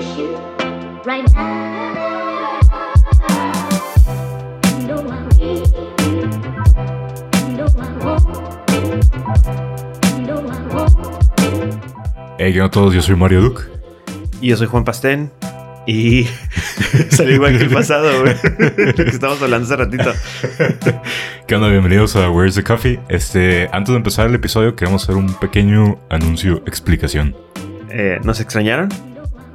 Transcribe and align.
you 0.00 0.36
right 1.04 1.24
now. 1.34 2.60
I 4.80 5.38
need 5.38 5.38
you. 5.38 5.58
I 5.58 5.62
I. 8.04 8.10
Hey, 12.38 12.52
¿qué 12.54 12.60
onda 12.60 12.68
a 12.68 12.70
todos? 12.70 12.94
Yo 12.94 13.02
soy 13.02 13.16
Mario 13.16 13.42
Duke. 13.42 13.62
Y 14.40 14.48
yo 14.48 14.56
soy 14.56 14.66
Juan 14.66 14.84
Pastén. 14.84 15.30
Y 15.86 16.24
salió 17.10 17.34
igual 17.34 17.58
que 17.58 17.64
el 17.64 17.70
pasado, 17.70 18.22
güey. 18.22 18.34
Que 18.94 19.02
estábamos 19.02 19.42
hablando 19.42 19.66
hace 19.66 19.76
ratito. 19.76 20.10
¿Qué 21.46 21.54
onda? 21.54 21.68
Bienvenidos 21.68 22.16
a 22.16 22.30
Where's 22.30 22.54
the 22.54 22.62
Coffee. 22.62 22.98
Este, 23.10 23.68
antes 23.72 23.90
de 23.92 23.96
empezar 23.96 24.26
el 24.26 24.34
episodio, 24.34 24.74
queremos 24.74 25.02
hacer 25.02 25.16
un 25.16 25.34
pequeño 25.34 25.98
anuncio, 26.08 26.62
explicación. 26.66 27.36
Eh, 27.90 28.18
¿Nos 28.24 28.40
extrañaron? 28.40 28.88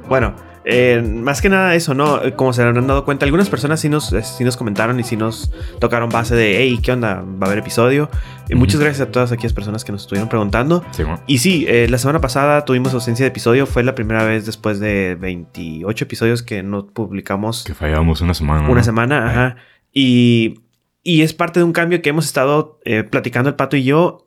Bueno, 0.08 0.34
eh, 0.68 1.00
más 1.00 1.40
que 1.40 1.48
nada 1.48 1.76
eso, 1.76 1.94
¿no? 1.94 2.20
Como 2.34 2.52
se 2.52 2.62
habrán 2.62 2.86
dado 2.88 3.04
cuenta, 3.04 3.24
algunas 3.24 3.48
personas 3.48 3.78
sí 3.78 3.88
nos, 3.88 4.06
sí 4.08 4.42
nos 4.42 4.56
comentaron 4.56 4.98
y 4.98 5.04
sí 5.04 5.16
nos 5.16 5.52
tocaron 5.78 6.08
base 6.10 6.34
de, 6.34 6.58
hey, 6.58 6.80
¿qué 6.82 6.90
onda? 6.90 7.22
¿Va 7.22 7.46
a 7.46 7.46
haber 7.46 7.58
episodio? 7.58 8.10
Muchas 8.52 8.80
gracias 8.80 9.08
a 9.08 9.12
todas 9.12 9.30
aquellas 9.30 9.52
personas 9.52 9.84
que 9.84 9.92
nos 9.92 10.02
estuvieron 10.02 10.28
preguntando. 10.28 10.84
Sí, 10.90 11.04
bueno. 11.04 11.20
Y 11.28 11.38
sí, 11.38 11.64
eh, 11.68 11.86
la 11.88 11.98
semana 11.98 12.20
pasada 12.20 12.64
tuvimos 12.64 12.92
ausencia 12.94 13.22
de 13.24 13.28
episodio. 13.28 13.66
Fue 13.66 13.84
la 13.84 13.94
primera 13.94 14.24
vez 14.24 14.44
después 14.44 14.80
de 14.80 15.16
28 15.20 16.04
episodios 16.04 16.42
que 16.42 16.64
no 16.64 16.86
publicamos 16.86 17.62
Que 17.64 17.74
fallamos 17.74 18.20
una 18.20 18.34
semana. 18.34 18.68
una 18.68 18.82
semana. 18.82 19.26
Ajá. 19.30 19.56
Y, 19.92 20.62
y 21.04 21.22
es 21.22 21.32
parte 21.32 21.60
de 21.60 21.64
un 21.64 21.72
cambio 21.72 22.02
que 22.02 22.10
hemos 22.10 22.26
estado 22.26 22.80
eh, 22.84 23.04
platicando 23.04 23.48
el 23.48 23.54
pato 23.54 23.76
y 23.76 23.84
yo. 23.84 24.25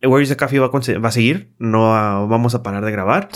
Where 0.00 0.22
is 0.22 0.28
the 0.28 0.36
Coffee 0.36 0.60
va 0.60 0.66
a, 0.66 0.98
va 1.00 1.08
a 1.08 1.12
seguir. 1.12 1.50
No 1.58 1.80
vamos 2.28 2.54
a 2.54 2.62
parar 2.62 2.84
de 2.84 2.92
grabar. 2.92 3.28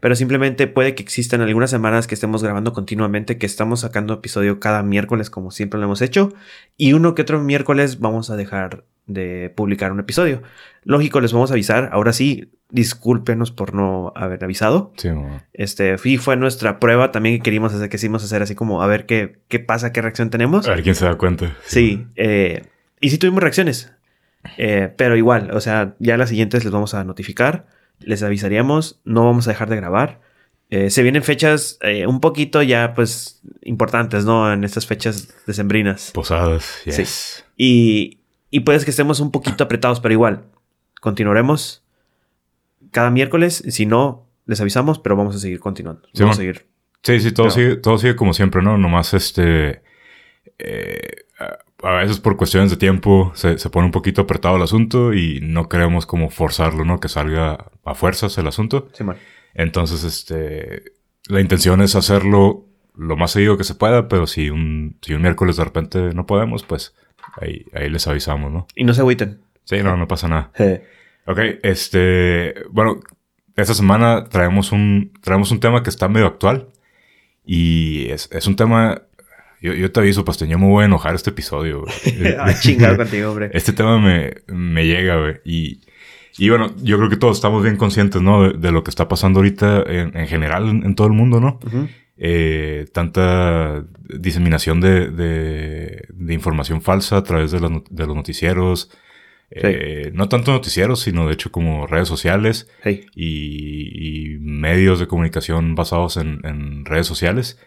Pero 0.00 0.16
simplemente 0.16 0.66
puede 0.66 0.94
que 0.94 1.02
existan 1.02 1.40
algunas 1.40 1.70
semanas 1.70 2.06
que 2.06 2.14
estemos 2.14 2.42
grabando 2.42 2.74
continuamente, 2.74 3.38
que 3.38 3.46
estamos 3.46 3.80
sacando 3.80 4.14
episodio 4.14 4.60
cada 4.60 4.82
miércoles 4.82 5.30
como 5.30 5.50
siempre 5.50 5.80
lo 5.80 5.86
hemos 5.86 6.02
hecho. 6.02 6.32
Y 6.76 6.92
uno 6.92 7.14
que 7.14 7.22
otro 7.22 7.40
miércoles 7.40 8.00
vamos 8.00 8.28
a 8.28 8.36
dejar 8.36 8.84
de 9.06 9.50
publicar 9.56 9.92
un 9.92 10.00
episodio. 10.00 10.42
Lógico, 10.84 11.20
les 11.20 11.32
vamos 11.32 11.50
a 11.50 11.54
avisar. 11.54 11.88
Ahora 11.92 12.12
sí, 12.12 12.52
discúlpenos 12.70 13.50
por 13.50 13.74
no 13.74 14.12
haber 14.14 14.44
avisado. 14.44 14.92
Sí. 14.98 15.08
Este, 15.54 15.96
y 16.04 16.18
fue 16.18 16.36
nuestra 16.36 16.78
prueba 16.80 17.12
también 17.12 17.36
que 17.36 17.42
queríamos 17.42 17.72
hacer, 17.72 17.88
que 17.88 17.96
quisimos 17.96 18.22
hacer 18.22 18.42
así 18.42 18.54
como 18.54 18.82
a 18.82 18.86
ver 18.86 19.06
qué, 19.06 19.40
qué 19.48 19.58
pasa, 19.58 19.92
qué 19.92 20.02
reacción 20.02 20.28
tenemos. 20.28 20.68
A 20.68 20.72
ver 20.72 20.82
quién 20.82 20.94
se 20.94 21.06
da 21.06 21.16
cuenta. 21.16 21.56
Sí, 21.64 22.06
eh, 22.16 22.64
y 23.00 23.08
sí 23.08 23.16
tuvimos 23.16 23.42
reacciones. 23.42 23.92
Eh, 24.56 24.92
pero 24.96 25.16
igual, 25.16 25.50
o 25.52 25.60
sea, 25.60 25.94
ya 25.98 26.16
las 26.16 26.28
siguientes 26.30 26.64
les 26.64 26.72
vamos 26.72 26.94
a 26.94 27.04
notificar, 27.04 27.66
les 27.98 28.22
avisaríamos, 28.22 29.00
no 29.04 29.24
vamos 29.26 29.46
a 29.46 29.50
dejar 29.50 29.68
de 29.68 29.76
grabar. 29.76 30.20
Eh, 30.70 30.88
se 30.90 31.02
vienen 31.02 31.22
fechas 31.24 31.78
eh, 31.82 32.06
un 32.06 32.20
poquito 32.20 32.62
ya, 32.62 32.94
pues, 32.94 33.42
importantes, 33.62 34.24
¿no? 34.24 34.52
En 34.52 34.62
estas 34.64 34.86
fechas 34.86 35.34
decembrinas. 35.46 36.12
Posadas, 36.14 36.80
yes. 36.84 36.94
Sí. 36.96 37.42
Y, 37.56 38.18
y 38.50 38.60
puede 38.60 38.82
que 38.84 38.90
estemos 38.90 39.20
un 39.20 39.30
poquito 39.32 39.64
apretados, 39.64 40.00
pero 40.00 40.12
igual, 40.14 40.44
continuaremos 41.00 41.82
cada 42.92 43.10
miércoles. 43.10 43.62
Si 43.68 43.84
no, 43.84 44.26
les 44.46 44.60
avisamos, 44.60 44.98
pero 44.98 45.16
vamos 45.16 45.34
a 45.36 45.38
seguir 45.38 45.60
continuando. 45.60 46.02
Sí, 46.14 46.22
vamos 46.22 46.36
a 46.36 46.40
seguir. 46.40 46.66
Sí, 47.02 47.18
sí, 47.20 47.32
todo, 47.32 47.46
Pero- 47.46 47.54
sigue, 47.54 47.76
todo 47.76 47.98
sigue 47.98 48.16
como 48.16 48.32
siempre, 48.32 48.62
¿no? 48.62 48.78
Nomás 48.78 49.12
este. 49.14 49.82
eh, 50.58 51.24
a 51.82 51.92
veces 51.92 52.20
por 52.20 52.36
cuestiones 52.36 52.70
de 52.70 52.76
tiempo 52.76 53.32
se, 53.34 53.58
se 53.58 53.70
pone 53.70 53.86
un 53.86 53.92
poquito 53.92 54.22
apretado 54.22 54.56
el 54.56 54.62
asunto 54.62 55.12
y 55.14 55.40
no 55.42 55.68
queremos 55.68 56.06
como 56.06 56.30
forzarlo, 56.30 56.84
¿no? 56.84 57.00
Que 57.00 57.08
salga 57.08 57.70
a 57.84 57.94
fuerzas 57.94 58.36
el 58.38 58.46
asunto. 58.46 58.88
Simón. 58.92 59.16
Entonces, 59.54 60.04
este. 60.04 60.82
La 61.28 61.40
intención 61.40 61.80
es 61.80 61.94
hacerlo 61.94 62.66
lo 62.96 63.16
más 63.16 63.30
seguido 63.30 63.56
que 63.56 63.64
se 63.64 63.74
pueda, 63.74 64.08
pero 64.08 64.26
si 64.26 64.50
un, 64.50 64.98
si 65.02 65.14
un 65.14 65.22
miércoles 65.22 65.56
de 65.56 65.64
repente 65.64 65.98
no 66.14 66.26
podemos, 66.26 66.64
pues 66.64 66.94
ahí, 67.40 67.66
ahí 67.72 67.88
les 67.88 68.06
avisamos, 68.06 68.50
¿no? 68.52 68.66
Y 68.74 68.84
no 68.84 68.94
se 68.94 69.00
agüiten. 69.00 69.40
Sí, 69.64 69.82
no, 69.82 69.96
no 69.96 70.08
pasa 70.08 70.28
nada. 70.28 70.50
Eh, 70.58 70.82
Ok, 71.26 71.38
este, 71.62 72.54
bueno, 72.70 72.98
esta 73.54 73.74
semana 73.74 74.24
traemos 74.24 74.72
un, 74.72 75.12
traemos 75.22 75.50
un 75.52 75.60
tema 75.60 75.82
que 75.82 75.90
está 75.90 76.08
medio 76.08 76.26
actual 76.26 76.68
y 77.44 78.08
es, 78.10 78.28
es 78.32 78.46
un 78.46 78.56
tema, 78.56 79.02
yo, 79.60 79.74
yo 79.74 79.90
te 79.92 80.00
aviso, 80.00 80.24
Pasteño, 80.24 80.58
me 80.58 80.66
voy 80.66 80.82
a 80.82 80.86
enojar 80.86 81.14
este 81.14 81.30
episodio. 81.30 81.82
güey. 81.82 82.34
ah, 82.38 82.52
chingado 82.58 82.96
contigo, 82.96 83.30
hombre. 83.30 83.50
este 83.54 83.72
tema 83.72 83.98
me, 83.98 84.32
me 84.48 84.86
llega, 84.86 85.16
güey. 85.20 85.34
Y, 85.44 85.80
y 86.38 86.48
bueno, 86.48 86.74
yo 86.82 86.96
creo 86.98 87.10
que 87.10 87.16
todos 87.16 87.36
estamos 87.36 87.62
bien 87.62 87.76
conscientes, 87.76 88.22
¿no? 88.22 88.44
De, 88.44 88.58
de 88.58 88.72
lo 88.72 88.82
que 88.84 88.90
está 88.90 89.08
pasando 89.08 89.40
ahorita 89.40 89.82
en, 89.86 90.16
en 90.16 90.26
general 90.28 90.68
en, 90.68 90.84
en 90.84 90.94
todo 90.94 91.06
el 91.08 91.12
mundo, 91.12 91.40
¿no? 91.40 91.58
Eh, 92.22 92.86
tanta 92.92 93.84
diseminación 94.08 94.80
de, 94.80 95.08
de, 95.10 96.04
de 96.10 96.34
información 96.34 96.82
falsa 96.82 97.16
a 97.16 97.22
través 97.22 97.50
de, 97.50 97.60
las 97.60 97.70
de 97.88 98.06
los 98.06 98.14
noticieros. 98.16 98.90
Eh, 99.50 100.12
No 100.14 100.28
tanto 100.28 100.52
noticieros, 100.52 101.00
sino 101.00 101.26
de 101.26 101.32
hecho 101.34 101.50
como 101.50 101.86
redes 101.88 102.06
sociales 102.08 102.68
Hey. 102.84 103.06
y, 103.16 104.34
y 104.34 104.38
medios 104.38 105.00
de 105.00 105.06
comunicación 105.08 105.74
basados 105.74 106.16
en, 106.18 106.40
en 106.44 106.84
redes 106.84 107.06
sociales. 107.06 107.58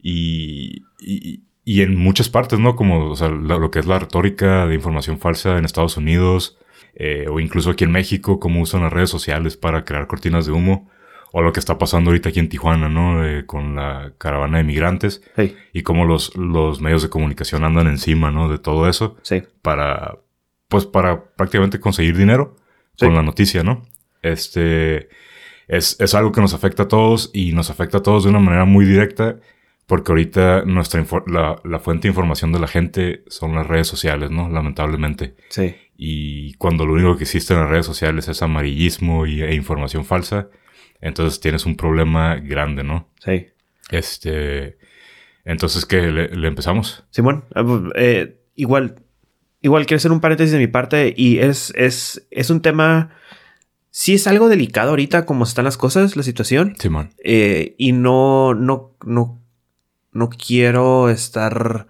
Y, 0.00 0.84
y, 1.00 1.42
y 1.64 1.82
en 1.82 1.96
muchas 1.96 2.28
partes, 2.28 2.58
¿no? 2.58 2.76
Como 2.76 3.10
o 3.10 3.16
sea, 3.16 3.28
lo, 3.28 3.58
lo 3.58 3.70
que 3.70 3.78
es 3.80 3.86
la 3.86 3.98
retórica 3.98 4.66
de 4.66 4.74
información 4.74 5.18
falsa 5.18 5.58
en 5.58 5.64
Estados 5.64 5.96
Unidos 5.96 6.56
eh, 6.94 7.26
o 7.30 7.40
incluso 7.40 7.70
aquí 7.70 7.84
en 7.84 7.92
México, 7.92 8.40
cómo 8.40 8.60
usan 8.60 8.82
las 8.82 8.92
redes 8.92 9.10
sociales 9.10 9.56
para 9.56 9.84
crear 9.84 10.06
cortinas 10.06 10.46
de 10.46 10.52
humo. 10.52 10.90
O 11.30 11.42
lo 11.42 11.52
que 11.52 11.60
está 11.60 11.76
pasando 11.76 12.08
ahorita 12.10 12.30
aquí 12.30 12.40
en 12.40 12.48
Tijuana, 12.48 12.88
¿no? 12.88 13.22
Eh, 13.22 13.44
con 13.44 13.76
la 13.76 14.12
caravana 14.16 14.56
de 14.58 14.64
migrantes 14.64 15.20
Hey. 15.36 15.54
y 15.74 15.82
cómo 15.82 16.06
los, 16.06 16.34
los 16.36 16.80
medios 16.80 17.02
de 17.02 17.10
comunicación 17.10 17.64
andan 17.64 17.86
encima, 17.86 18.30
¿no? 18.30 18.48
De 18.48 18.58
todo 18.58 18.88
eso 18.88 19.16
Sí. 19.22 19.42
para, 19.60 20.16
pues 20.68 20.86
para 20.86 21.22
prácticamente 21.36 21.80
conseguir 21.80 22.16
dinero 22.16 22.56
Sí. 22.96 23.04
con 23.04 23.14
la 23.14 23.22
noticia, 23.22 23.62
¿no? 23.62 23.82
Este, 24.22 25.08
es, 25.68 26.00
es 26.00 26.14
algo 26.14 26.32
que 26.32 26.40
nos 26.40 26.54
afecta 26.54 26.84
a 26.84 26.88
todos 26.88 27.30
y 27.34 27.52
nos 27.52 27.68
afecta 27.68 27.98
a 27.98 28.02
todos 28.02 28.24
de 28.24 28.30
una 28.30 28.40
manera 28.40 28.64
muy 28.64 28.86
directa 28.86 29.36
porque 29.88 30.12
ahorita 30.12 30.62
nuestra 30.66 31.04
la, 31.26 31.60
la 31.64 31.78
fuente 31.80 32.02
de 32.06 32.10
información 32.12 32.52
de 32.52 32.60
la 32.60 32.68
gente 32.68 33.24
son 33.26 33.54
las 33.56 33.66
redes 33.66 33.88
sociales, 33.88 34.30
¿no? 34.30 34.48
Lamentablemente. 34.48 35.34
Sí. 35.48 35.74
Y 35.96 36.52
cuando 36.54 36.86
lo 36.86 36.92
único 36.92 37.16
que 37.16 37.24
existe 37.24 37.54
en 37.54 37.60
las 37.60 37.70
redes 37.70 37.86
sociales 37.86 38.28
es 38.28 38.40
amarillismo 38.42 39.26
y, 39.26 39.42
e 39.42 39.54
información 39.54 40.04
falsa, 40.04 40.48
entonces 41.00 41.40
tienes 41.40 41.66
un 41.66 41.74
problema 41.76 42.36
grande, 42.36 42.84
¿no? 42.84 43.08
Sí. 43.24 43.46
Este, 43.90 44.76
entonces, 45.44 45.86
¿qué? 45.86 46.02
¿Le, 46.12 46.28
le 46.28 46.48
empezamos? 46.48 47.04
Simón, 47.10 47.44
ah, 47.54 47.62
bu- 47.62 47.90
eh, 47.96 48.40
igual, 48.54 48.96
igual 49.62 49.86
quiero 49.86 49.96
hacer 49.98 50.12
un 50.12 50.20
paréntesis 50.20 50.52
de 50.52 50.58
mi 50.58 50.66
parte 50.66 51.14
y 51.16 51.38
es, 51.38 51.72
es, 51.76 52.26
es 52.30 52.50
un 52.50 52.60
tema, 52.60 53.10
sí 53.90 54.14
es 54.14 54.26
algo 54.26 54.48
delicado 54.48 54.90
ahorita 54.90 55.24
como 55.24 55.44
están 55.44 55.64
las 55.64 55.78
cosas, 55.78 56.16
la 56.16 56.22
situación, 56.22 56.74
Simón. 56.78 57.10
eh, 57.24 57.74
y 57.78 57.92
no, 57.92 58.54
no, 58.54 58.94
no, 59.04 59.40
no 60.12 60.30
quiero 60.30 61.10
estar 61.10 61.86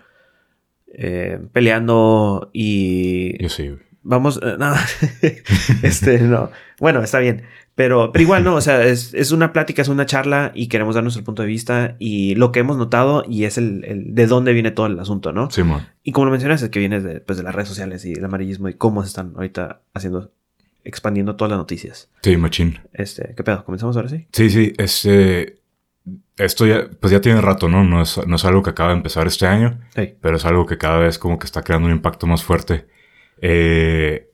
eh, 0.87 1.39
peleando 1.53 2.51
y 2.53 3.41
Yo 3.43 3.49
sí. 3.49 3.71
vamos, 4.03 4.41
eh, 4.43 4.57
no, 4.59 4.73
este, 5.83 6.21
no, 6.21 6.51
bueno, 6.81 7.03
está 7.03 7.19
bien, 7.19 7.43
pero, 7.75 8.11
pero 8.11 8.23
igual 8.23 8.43
no, 8.43 8.57
o 8.57 8.61
sea, 8.61 8.83
es, 8.85 9.15
es 9.15 9.31
una 9.31 9.53
plática, 9.53 9.83
es 9.83 9.89
una 9.89 10.05
charla 10.07 10.51
y 10.55 10.67
queremos 10.67 10.95
dar 10.97 11.05
nuestro 11.05 11.23
punto 11.23 11.43
de 11.43 11.49
vista 11.49 11.95
y 12.01 12.35
lo 12.35 12.51
que 12.51 12.59
hemos 12.61 12.77
notado 12.77 13.25
y 13.29 13.45
es 13.45 13.57
el, 13.59 13.85
el 13.85 14.15
de 14.15 14.27
dónde 14.27 14.53
viene 14.53 14.73
todo 14.73 14.87
el 14.87 14.99
asunto, 14.99 15.33
¿no? 15.33 15.51
Simón. 15.51 15.87
Y 16.03 16.11
como 16.13 16.25
lo 16.25 16.33
mencionas, 16.33 16.61
es 16.63 16.71
que 16.71 16.81
viene 16.81 17.01
de, 17.01 17.21
pues, 17.21 17.37
de 17.39 17.45
las 17.45 17.55
redes 17.55 17.69
sociales 17.69 18.05
y 18.05 18.15
el 18.15 18.25
amarillismo 18.25 18.69
y 18.69 18.75
cómo 18.75 19.03
se 19.03 19.09
están 19.09 19.33
ahorita 19.37 19.83
haciendo, 19.95 20.33
expandiendo 20.83 21.37
todas 21.37 21.51
las 21.51 21.59
noticias. 21.59 22.11
Sí, 22.23 22.37
machín. 22.37 22.81
Este, 22.93 23.35
¿qué 23.37 23.45
pedo? 23.45 23.65
¿Comenzamos 23.65 23.95
ahora 23.97 24.09
sí? 24.09 24.27
Sí, 24.33 24.51
sí, 24.51 24.73
este. 24.77 25.58
Esto 26.37 26.67
ya, 26.67 26.89
pues 27.01 27.13
ya 27.13 27.21
tiene 27.21 27.41
rato, 27.41 27.69
¿no? 27.69 27.83
No 27.85 28.01
es, 28.03 28.21
no 28.27 28.37
es 28.37 28.45
algo 28.45 28.63
que 28.63 28.71
acaba 28.71 28.91
de 28.91 28.97
empezar 28.97 29.27
este 29.27 29.47
año, 29.47 29.81
Sí. 29.95 30.15
pero 30.21 30.37
es 30.37 30.45
algo 30.45 30.67
que 30.67 30.79
cada 30.79 30.99
vez 30.99 31.19
como 31.19 31.39
que 31.39 31.47
está 31.47 31.63
creando 31.63 31.87
un 31.89 31.95
impacto 31.95 32.27
más 32.27 32.45
fuerte. 32.45 32.87
Eh, 33.43 34.31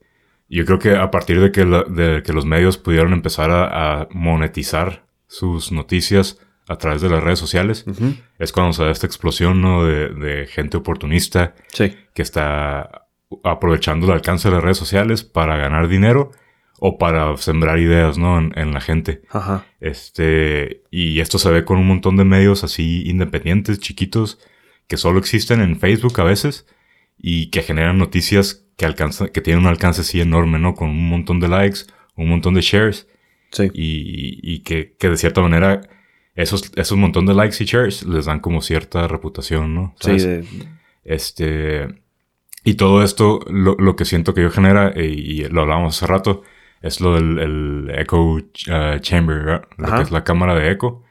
yo 0.48 0.64
creo 0.66 0.78
que 0.78 0.96
a 0.96 1.10
partir 1.10 1.40
de 1.40 1.50
que, 1.52 1.64
la- 1.64 1.84
de 1.84 2.22
que 2.22 2.32
los 2.32 2.44
medios 2.44 2.76
pudieron 2.78 3.12
empezar 3.12 3.50
a, 3.50 4.02
a 4.02 4.08
monetizar 4.10 5.04
sus 5.26 5.72
noticias 5.72 6.38
a 6.68 6.76
través 6.76 7.02
de 7.02 7.10
las 7.10 7.22
redes 7.22 7.38
sociales, 7.38 7.84
es 8.38 8.52
cuando 8.52 8.72
se 8.72 8.84
da 8.84 8.90
esta 8.90 9.06
explosión, 9.06 9.60
¿no? 9.60 9.84
De, 9.84 10.08
de 10.10 10.46
gente 10.46 10.76
oportunista 10.78 11.54
Sí. 11.68 11.94
que 12.14 12.22
está 12.22 13.06
aprovechando 13.42 14.06
el 14.06 14.12
alcance 14.12 14.48
de 14.48 14.54
las 14.54 14.64
redes 14.64 14.78
sociales 14.78 15.24
para 15.24 15.56
ganar 15.56 15.88
dinero 15.88 16.30
o 16.80 16.98
para 16.98 17.36
sembrar 17.36 17.78
ideas, 17.78 18.18
¿no? 18.18 18.38
En, 18.38 18.52
en 18.56 18.72
la 18.74 18.80
gente. 18.80 19.22
Ajá. 19.30 19.64
Este, 19.80 20.82
y 20.90 21.20
esto 21.20 21.38
se 21.38 21.50
ve 21.50 21.64
con 21.64 21.78
un 21.78 21.86
montón 21.86 22.16
de 22.16 22.24
medios 22.24 22.64
así 22.64 23.02
independientes, 23.08 23.78
chiquitos, 23.78 24.38
que 24.86 24.96
solo 24.96 25.18
existen 25.18 25.60
en 25.60 25.78
Facebook 25.78 26.20
a 26.20 26.24
veces 26.24 26.66
y 27.16 27.46
que 27.50 27.62
generan 27.62 27.96
noticias 27.98 28.66
que 28.76 28.84
alcanzan, 28.86 29.28
que 29.28 29.40
tienen 29.40 29.62
un 29.62 29.68
alcance 29.70 30.00
así 30.02 30.20
enorme, 30.20 30.58
¿no? 30.58 30.74
Con 30.74 30.90
un 30.90 31.08
montón 31.08 31.40
de 31.40 31.48
likes, 31.48 31.80
un 32.16 32.28
montón 32.28 32.54
de 32.54 32.60
shares 32.60 33.08
Sí. 33.50 33.70
y, 33.72 34.40
y 34.42 34.58
que, 34.64 34.96
que 34.98 35.08
de 35.08 35.16
cierta 35.16 35.40
manera 35.40 35.80
esos, 36.34 36.72
esos 36.74 36.98
montón 36.98 37.24
de 37.24 37.34
likes 37.34 37.62
y 37.62 37.66
shares 37.66 38.04
les 38.04 38.24
dan 38.24 38.40
como 38.40 38.60
cierta 38.62 39.06
reputación, 39.06 39.74
¿no? 39.76 39.94
Sí, 40.00 40.16
de- 40.18 40.44
Este. 41.04 41.86
Y 42.64 42.74
todo 42.74 43.04
esto, 43.04 43.40
lo, 43.48 43.76
lo 43.78 43.94
que 43.94 44.04
siento 44.06 44.34
que 44.34 44.42
yo 44.42 44.50
genera, 44.50 44.88
eh, 44.96 45.06
y 45.06 45.44
lo 45.44 45.60
hablábamos 45.62 45.96
hace 45.96 46.06
rato, 46.06 46.42
es 46.84 47.00
lo 47.00 47.14
del 47.14 47.38
el 47.38 47.90
echo 47.98 48.22
uh, 48.22 48.42
chamber, 49.00 49.38
¿verdad? 49.44 49.64
Lo 49.78 49.86
Ajá. 49.86 49.96
que 49.96 50.02
es 50.02 50.10
la 50.10 50.22
cámara 50.24 50.54
de 50.54 50.70
eco 50.70 51.02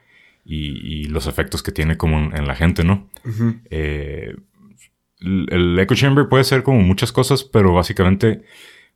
y, 0.46 1.02
y 1.02 1.04
los 1.06 1.28
efectos 1.28 1.64
que 1.64 1.72
tiene 1.72 1.98
como 1.98 2.18
en, 2.20 2.36
en 2.38 2.48
la 2.48 2.56
gente, 2.56 2.84
¿no? 2.84 3.10
Eh, 3.70 4.36
el, 5.20 5.48
el 5.52 5.80
echo 5.80 5.96
chamber 5.96 6.28
puede 6.30 6.44
ser 6.44 6.64
como 6.64 6.82
muchas 6.82 7.12
cosas, 7.12 7.44
pero 7.44 7.74
básicamente 7.74 8.44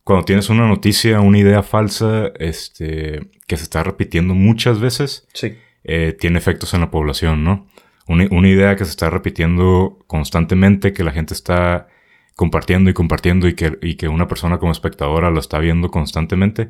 cuando 0.03 0.25
tienes 0.25 0.50
una 0.50 0.68
noticia, 0.68 1.19
una 1.19 1.38
idea 1.39 1.63
falsa, 1.63 2.31
este, 2.39 3.30
que 3.47 3.57
se 3.57 3.63
está 3.63 3.83
repitiendo 3.83 4.33
muchas 4.33 4.80
veces, 4.80 5.27
Sí. 5.33 5.56
eh, 5.83 6.15
tiene 6.18 6.38
efectos 6.38 6.73
en 6.73 6.81
la 6.81 6.91
población, 6.91 7.44
¿no? 7.44 7.68
Una, 8.07 8.25
una 8.31 8.47
idea 8.47 8.75
que 8.77 8.85
se 8.85 8.91
está 8.91 9.09
repitiendo 9.09 10.00
constantemente, 10.07 10.94
que 10.94 11.03
la 11.03 11.12
gente 11.12 11.33
está 11.33 11.88
compartiendo 12.37 12.91
y 12.91 12.93
compartiendo 12.93 13.47
y 13.47 13.55
que, 13.55 13.79
y 13.81 13.95
que 13.95 14.07
una 14.07 14.27
persona 14.27 14.59
como 14.59 14.71
espectadora 14.71 15.31
lo 15.31 15.39
está 15.39 15.57
viendo 15.57 15.89
constantemente, 15.89 16.69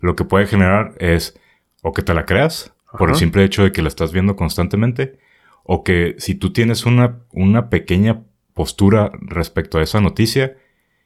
lo 0.00 0.16
que 0.16 0.24
puede 0.24 0.46
generar 0.46 0.96
es 0.98 1.38
o 1.82 1.92
que 1.92 2.02
te 2.02 2.12
la 2.14 2.26
creas 2.26 2.74
por 2.98 3.10
el 3.10 3.16
simple 3.16 3.44
hecho 3.44 3.62
de 3.62 3.70
que 3.70 3.80
la 3.80 3.88
estás 3.88 4.12
viendo 4.12 4.34
constantemente, 4.34 5.20
o 5.62 5.84
que 5.84 6.16
si 6.18 6.34
tú 6.34 6.52
tienes 6.52 6.84
una, 6.84 7.20
una 7.30 7.70
pequeña 7.70 8.22
postura 8.54 9.12
respecto 9.20 9.78
a 9.78 9.82
esa 9.82 10.00
noticia 10.00 10.56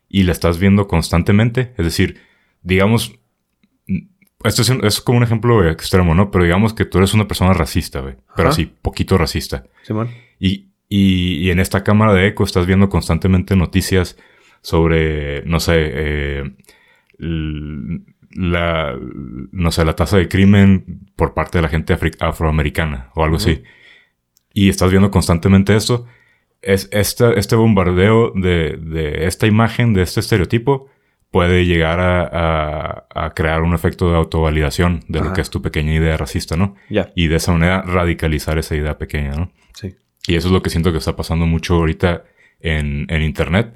y 0.08 0.22
la 0.22 0.32
estás 0.32 0.58
viendo 0.58 0.88
constantemente, 0.88 1.74
es 1.76 1.84
decir, 1.84 2.22
digamos, 2.62 3.14
esto 4.42 4.62
es, 4.62 4.70
es 4.70 5.00
como 5.02 5.18
un 5.18 5.24
ejemplo 5.24 5.68
extremo, 5.68 6.14
¿no? 6.14 6.30
Pero 6.30 6.44
digamos 6.44 6.72
que 6.72 6.86
tú 6.86 6.96
eres 6.96 7.12
una 7.12 7.28
persona 7.28 7.52
racista, 7.52 8.00
güey. 8.00 8.16
Pero 8.34 8.48
así, 8.48 8.72
poquito 8.80 9.18
racista. 9.18 9.64
Simón. 9.82 10.08
Y, 10.38 10.67
y, 10.88 11.34
y 11.46 11.50
en 11.50 11.60
esta 11.60 11.84
cámara 11.84 12.14
de 12.14 12.26
eco 12.28 12.44
estás 12.44 12.66
viendo 12.66 12.88
constantemente 12.88 13.56
noticias 13.56 14.16
sobre, 14.62 15.42
no 15.44 15.60
sé, 15.60 15.74
eh, 15.78 16.52
la, 18.34 18.96
no 19.52 19.72
sé, 19.72 19.84
la 19.84 19.94
tasa 19.96 20.18
de 20.18 20.28
crimen 20.28 21.00
por 21.16 21.34
parte 21.34 21.58
de 21.58 21.62
la 21.62 21.68
gente 21.68 21.96
afroamericana 22.20 23.10
o 23.14 23.24
algo 23.24 23.36
así. 23.36 23.62
Y 24.52 24.68
estás 24.68 24.90
viendo 24.90 25.10
constantemente 25.10 25.74
esto. 25.76 26.06
Es 26.62 26.88
esta, 26.92 27.32
este 27.32 27.54
bombardeo 27.56 28.32
de, 28.34 28.76
de 28.80 29.26
esta 29.26 29.46
imagen, 29.46 29.94
de 29.94 30.02
este 30.02 30.20
estereotipo, 30.20 30.88
puede 31.30 31.66
llegar 31.66 32.00
a, 32.00 32.22
a- 32.22 33.06
a 33.14 33.34
crear 33.34 33.62
un 33.62 33.74
efecto 33.74 34.10
de 34.10 34.16
autovalidación 34.16 35.04
de 35.08 35.20
lo 35.20 35.32
que 35.34 35.40
es 35.42 35.50
tu 35.50 35.60
pequeña 35.62 35.94
idea 35.94 36.16
racista, 36.16 36.56
¿no? 36.56 36.74
Ya. 36.88 37.10
Y 37.14 37.28
de 37.28 37.36
esa 37.36 37.52
manera 37.52 37.82
radicalizar 37.82 38.58
esa 38.58 38.74
idea 38.74 38.98
pequeña, 38.98 39.32
¿no? 39.36 39.52
Sí. 39.74 39.94
Y 40.28 40.36
eso 40.36 40.48
es 40.48 40.52
lo 40.52 40.62
que 40.62 40.70
siento 40.70 40.92
que 40.92 40.98
está 40.98 41.16
pasando 41.16 41.46
mucho 41.46 41.74
ahorita 41.74 42.24
en, 42.60 43.06
en 43.08 43.22
Internet. 43.22 43.74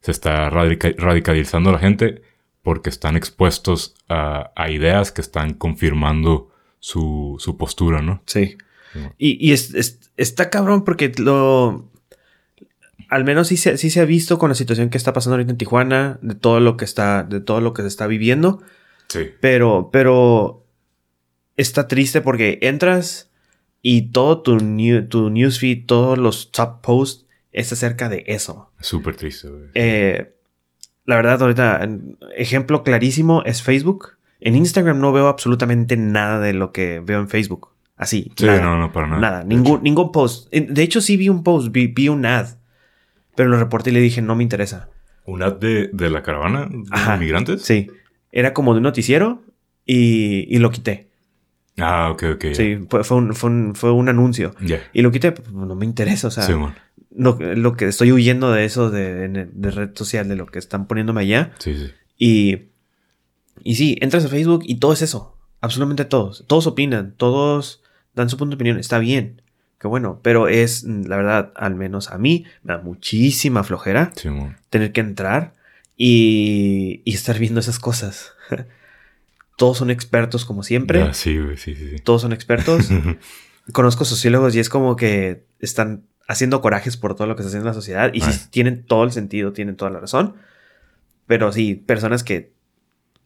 Se 0.00 0.10
está 0.12 0.48
radica- 0.50 0.94
radicalizando 0.96 1.72
la 1.72 1.78
gente 1.78 2.22
porque 2.62 2.90
están 2.90 3.16
expuestos 3.16 3.94
a, 4.08 4.52
a 4.54 4.70
ideas 4.70 5.10
que 5.12 5.20
están 5.20 5.54
confirmando 5.54 6.50
su, 6.78 7.36
su 7.38 7.56
postura, 7.56 8.02
¿no? 8.02 8.22
Sí. 8.26 8.56
Y, 9.18 9.48
y 9.48 9.52
es- 9.52 9.74
es- 9.74 10.10
está 10.16 10.50
cabrón 10.50 10.84
porque 10.84 11.12
lo. 11.18 11.90
Al 13.08 13.24
menos 13.24 13.48
sí 13.48 13.56
se, 13.56 13.76
sí 13.78 13.88
se 13.90 14.00
ha 14.00 14.04
visto 14.04 14.38
con 14.38 14.48
la 14.48 14.54
situación 14.56 14.90
que 14.90 14.98
está 14.98 15.12
pasando 15.12 15.34
ahorita 15.36 15.52
en 15.52 15.58
Tijuana, 15.58 16.18
de 16.22 16.34
todo 16.34 16.58
lo 16.60 16.76
que 16.76 16.84
está, 16.84 17.22
de 17.22 17.40
todo 17.40 17.60
lo 17.60 17.72
que 17.72 17.82
se 17.82 17.88
está 17.88 18.06
viviendo. 18.08 18.62
Sí. 19.08 19.30
Pero, 19.40 19.90
pero 19.92 20.64
está 21.56 21.86
triste 21.86 22.20
porque 22.20 22.58
entras 22.62 23.30
y 23.88 24.10
todo 24.10 24.42
tu, 24.42 24.56
new- 24.56 25.06
tu 25.08 25.30
newsfeed, 25.30 25.86
todos 25.86 26.18
los 26.18 26.50
top 26.50 26.80
posts 26.82 27.24
es 27.52 27.72
acerca 27.72 28.08
de 28.08 28.24
eso. 28.26 28.72
Súper 28.80 29.14
triste, 29.14 29.48
güey. 29.48 29.68
Eh, 29.74 30.32
la 31.04 31.14
verdad, 31.14 31.40
ahorita, 31.40 31.88
ejemplo 32.36 32.82
clarísimo 32.82 33.44
es 33.44 33.62
Facebook. 33.62 34.16
En 34.40 34.56
Instagram 34.56 34.98
no 34.98 35.12
veo 35.12 35.28
absolutamente 35.28 35.96
nada 35.96 36.40
de 36.40 36.52
lo 36.52 36.72
que 36.72 36.98
veo 37.00 37.20
en 37.20 37.28
Facebook. 37.28 37.68
Así. 37.96 38.32
sí, 38.36 38.44
nada. 38.44 38.60
no, 38.60 38.76
no, 38.76 38.92
para 38.92 39.06
nada. 39.06 39.20
Nada, 39.20 39.44
ningún, 39.44 39.82
ningún 39.84 40.10
post. 40.10 40.52
De 40.52 40.82
hecho, 40.82 41.00
sí 41.00 41.16
vi 41.16 41.28
un 41.28 41.44
post, 41.44 41.68
vi, 41.70 41.86
vi 41.86 42.08
un 42.08 42.26
ad. 42.26 42.48
Pero 43.36 43.48
lo 43.50 43.56
reporté 43.58 43.90
y 43.90 43.92
le 43.92 44.00
dije, 44.00 44.20
no 44.20 44.34
me 44.34 44.42
interesa. 44.42 44.88
¿Un 45.26 45.42
ad 45.44 45.54
de, 45.60 45.90
de 45.92 46.10
la 46.10 46.22
caravana 46.24 46.66
de 46.68 46.82
Ajá. 46.90 47.14
inmigrantes? 47.16 47.62
Sí. 47.62 47.86
Era 48.32 48.52
como 48.52 48.72
de 48.74 48.78
un 48.78 48.82
noticiero 48.82 49.42
y, 49.86 50.44
y 50.54 50.58
lo 50.58 50.70
quité. 50.72 51.05
Ah, 51.78 52.10
ok, 52.10 52.24
ok. 52.34 52.44
Sí, 52.52 52.78
fue, 52.88 53.04
fue, 53.04 53.16
un, 53.18 53.34
fue, 53.34 53.50
un, 53.50 53.74
fue 53.74 53.92
un 53.92 54.08
anuncio. 54.08 54.54
Y 54.92 55.02
lo 55.02 55.10
quité, 55.10 55.32
pues, 55.32 55.50
no 55.52 55.74
me 55.74 55.84
interesa. 55.84 56.28
O 56.28 56.30
sea, 56.30 56.44
Sí, 56.44 56.54
lo, 57.14 57.76
que 57.76 57.86
estoy 57.86 58.12
huyendo 58.12 58.52
de 58.52 58.64
eso 58.64 58.90
de, 58.90 59.28
de, 59.28 59.46
de 59.50 59.70
red 59.70 59.90
social, 59.94 60.28
de 60.28 60.36
lo 60.36 60.46
que 60.46 60.58
están 60.58 60.86
poniéndome 60.86 61.22
allá. 61.22 61.52
Sí, 61.58 61.74
sí. 61.74 61.92
Y, 62.18 62.62
y 63.62 63.74
sí, 63.76 63.98
entras 64.00 64.24
a 64.24 64.28
Facebook 64.28 64.62
y 64.64 64.76
todo 64.76 64.92
es 64.92 65.02
eso. 65.02 65.36
Absolutamente 65.60 66.04
todos. 66.04 66.44
Todos 66.46 66.66
opinan, 66.66 67.14
todos 67.16 67.82
dan 68.14 68.28
su 68.30 68.36
punto 68.36 68.52
de 68.52 68.56
opinión. 68.56 68.78
Está 68.78 68.98
bien. 68.98 69.42
Qué 69.78 69.88
bueno. 69.88 70.20
Pero 70.22 70.48
es, 70.48 70.84
la 70.84 71.16
verdad, 71.16 71.52
al 71.56 71.74
menos 71.74 72.10
a 72.10 72.18
mí, 72.18 72.44
me 72.62 72.74
da 72.74 72.80
muchísima 72.80 73.64
flojera 73.64 74.12
Sí, 74.16 74.28
tener 74.70 74.92
que 74.92 75.00
entrar 75.00 75.54
y, 75.96 77.02
y 77.04 77.14
estar 77.14 77.38
viendo 77.38 77.60
esas 77.60 77.78
cosas. 77.78 78.32
todos 79.56 79.78
son 79.78 79.90
expertos 79.90 80.44
como 80.44 80.62
siempre. 80.62 81.00
Ya, 81.00 81.14
sí, 81.14 81.38
güey, 81.38 81.56
sí, 81.56 81.74
sí, 81.74 81.90
sí. 81.90 81.96
Todos 81.98 82.22
son 82.22 82.32
expertos. 82.32 82.90
Conozco 83.72 84.04
sociólogos 84.04 84.54
y 84.54 84.60
es 84.60 84.68
como 84.68 84.94
que 84.96 85.44
están 85.58 86.04
haciendo 86.28 86.60
corajes 86.60 86.96
por 86.96 87.14
todo 87.14 87.26
lo 87.26 87.36
que 87.36 87.42
está 87.42 87.48
haciendo 87.48 87.68
la 87.68 87.74
sociedad 87.74 88.10
y 88.12 88.20
sí 88.20 88.48
tienen 88.50 88.84
todo 88.84 89.04
el 89.04 89.12
sentido, 89.12 89.52
tienen 89.52 89.76
toda 89.76 89.90
la 89.90 90.00
razón. 90.00 90.34
Pero 91.26 91.50
sí, 91.52 91.74
personas 91.74 92.22
que 92.22 92.52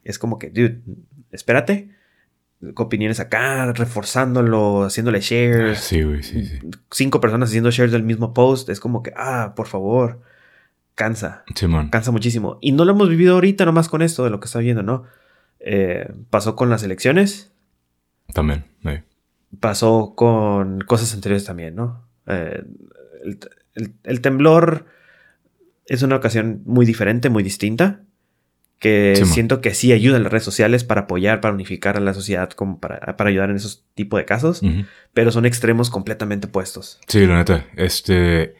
es 0.04 0.18
como 0.18 0.38
que, 0.38 0.50
dude, 0.50 0.80
espérate. 1.30 1.90
Opiniones 2.76 3.20
acá, 3.20 3.72
reforzándolo, 3.72 4.84
haciéndole 4.84 5.20
shares. 5.20 5.80
Sí, 5.80 6.02
güey, 6.02 6.22
sí, 6.22 6.44
sí. 6.44 6.58
Cinco 6.90 7.20
personas 7.20 7.48
haciendo 7.48 7.70
shares 7.70 7.92
del 7.92 8.02
mismo 8.02 8.34
post. 8.34 8.68
Es 8.68 8.80
como 8.80 9.02
que, 9.02 9.12
ah, 9.16 9.54
por 9.56 9.66
favor. 9.66 10.20
Cansa. 10.94 11.44
Sí, 11.54 11.66
man. 11.66 11.88
Cansa 11.88 12.10
muchísimo. 12.10 12.58
Y 12.60 12.72
no 12.72 12.84
lo 12.84 12.92
hemos 12.92 13.08
vivido 13.08 13.34
ahorita 13.34 13.64
nomás 13.64 13.88
con 13.88 14.02
esto 14.02 14.24
de 14.24 14.30
lo 14.30 14.40
que 14.40 14.46
está 14.46 14.58
viendo, 14.58 14.82
¿no? 14.82 15.04
Eh, 15.60 16.10
pasó 16.30 16.56
con 16.56 16.70
las 16.70 16.82
elecciones. 16.82 17.52
También. 18.32 18.64
sí. 18.82 18.90
pasó 19.58 20.14
con 20.16 20.80
cosas 20.82 21.12
anteriores 21.14 21.44
también, 21.44 21.74
¿no? 21.74 22.06
Eh, 22.26 22.62
el, 23.24 23.38
el- 23.74 23.92
el 24.04 24.20
temblor 24.20 24.86
es 25.86 26.02
una 26.02 26.16
ocasión 26.16 26.62
muy 26.64 26.86
diferente, 26.86 27.28
muy 27.30 27.42
distinta, 27.42 28.02
que 28.78 29.14
Sí, 29.16 29.26
siento 29.26 29.60
que 29.60 29.74
sí 29.74 29.92
ayuda 29.92 30.16
en 30.16 30.22
las 30.22 30.30
redes 30.32 30.44
sociales 30.44 30.84
para 30.84 31.02
apoyar, 31.02 31.40
para 31.40 31.52
unificar 31.52 31.96
a 31.96 32.00
la 32.00 32.14
sociedad, 32.14 32.48
como 32.50 32.78
para, 32.78 33.16
para 33.16 33.28
ayudar 33.28 33.50
en 33.50 33.56
esos 33.56 33.84
tipos 33.94 34.18
de 34.18 34.24
casos, 34.24 34.62
pero 35.12 35.32
son 35.32 35.44
extremos 35.46 35.90
completamente 35.90 36.46
opuestos. 36.46 37.00
Sí, 37.08 37.26
la 37.26 37.36
neta. 37.38 37.66
Este. 37.76 38.54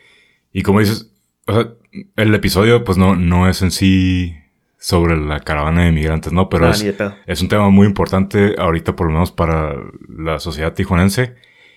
Y 0.52 0.62
como 0.62 0.80
dices, 0.80 1.12
o 1.46 1.54
sea, 1.54 1.68
el 2.16 2.34
episodio, 2.34 2.82
pues 2.84 2.98
no, 2.98 3.14
no 3.16 3.48
es 3.48 3.62
en 3.62 3.70
sí 3.70 4.34
sobre 4.80 5.14
la 5.18 5.40
caravana 5.40 5.82
de 5.82 5.90
inmigrantes, 5.90 6.32
¿no? 6.32 6.48
Pero 6.48 6.70
Nada, 6.70 6.74
es, 6.74 6.96
es 7.26 7.42
un 7.42 7.48
tema 7.48 7.68
muy 7.68 7.86
importante 7.86 8.54
ahorita, 8.56 8.96
por 8.96 9.08
lo 9.08 9.12
menos 9.12 9.30
para 9.30 9.76
la 10.08 10.38
sociedad 10.38 10.72
tijuanense 10.72 11.36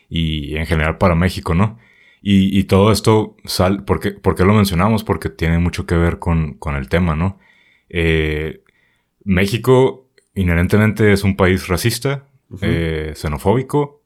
y 0.09 0.55
en 0.55 0.65
general 0.65 0.97
para 0.97 1.13
México, 1.13 1.53
¿no? 1.53 1.77
Y, 2.21 2.57
y 2.57 2.63
todo 2.63 2.93
esto 2.93 3.35
sal, 3.43 3.83
¿por 3.83 3.99
qué, 3.99 4.11
por 4.11 4.35
qué 4.35 4.45
lo 4.45 4.53
mencionamos? 4.53 5.03
Porque 5.03 5.29
tiene 5.29 5.59
mucho 5.59 5.85
que 5.85 5.95
ver 5.95 6.17
con, 6.17 6.53
con 6.53 6.75
el 6.75 6.87
tema, 6.87 7.13
¿no? 7.13 7.39
Eh, 7.89 8.61
México 9.25 10.09
inherentemente 10.33 11.11
es 11.11 11.25
un 11.25 11.35
país 11.35 11.67
racista, 11.67 12.23
eh, 12.61 13.11
xenofóbico 13.15 14.01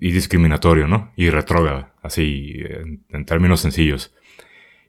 y 0.00 0.10
discriminatorio, 0.10 0.88
¿no? 0.88 1.12
Y 1.14 1.30
retrógrado, 1.30 1.90
así, 2.02 2.54
en, 2.56 3.04
en 3.08 3.24
términos 3.24 3.60
sencillos. 3.60 4.12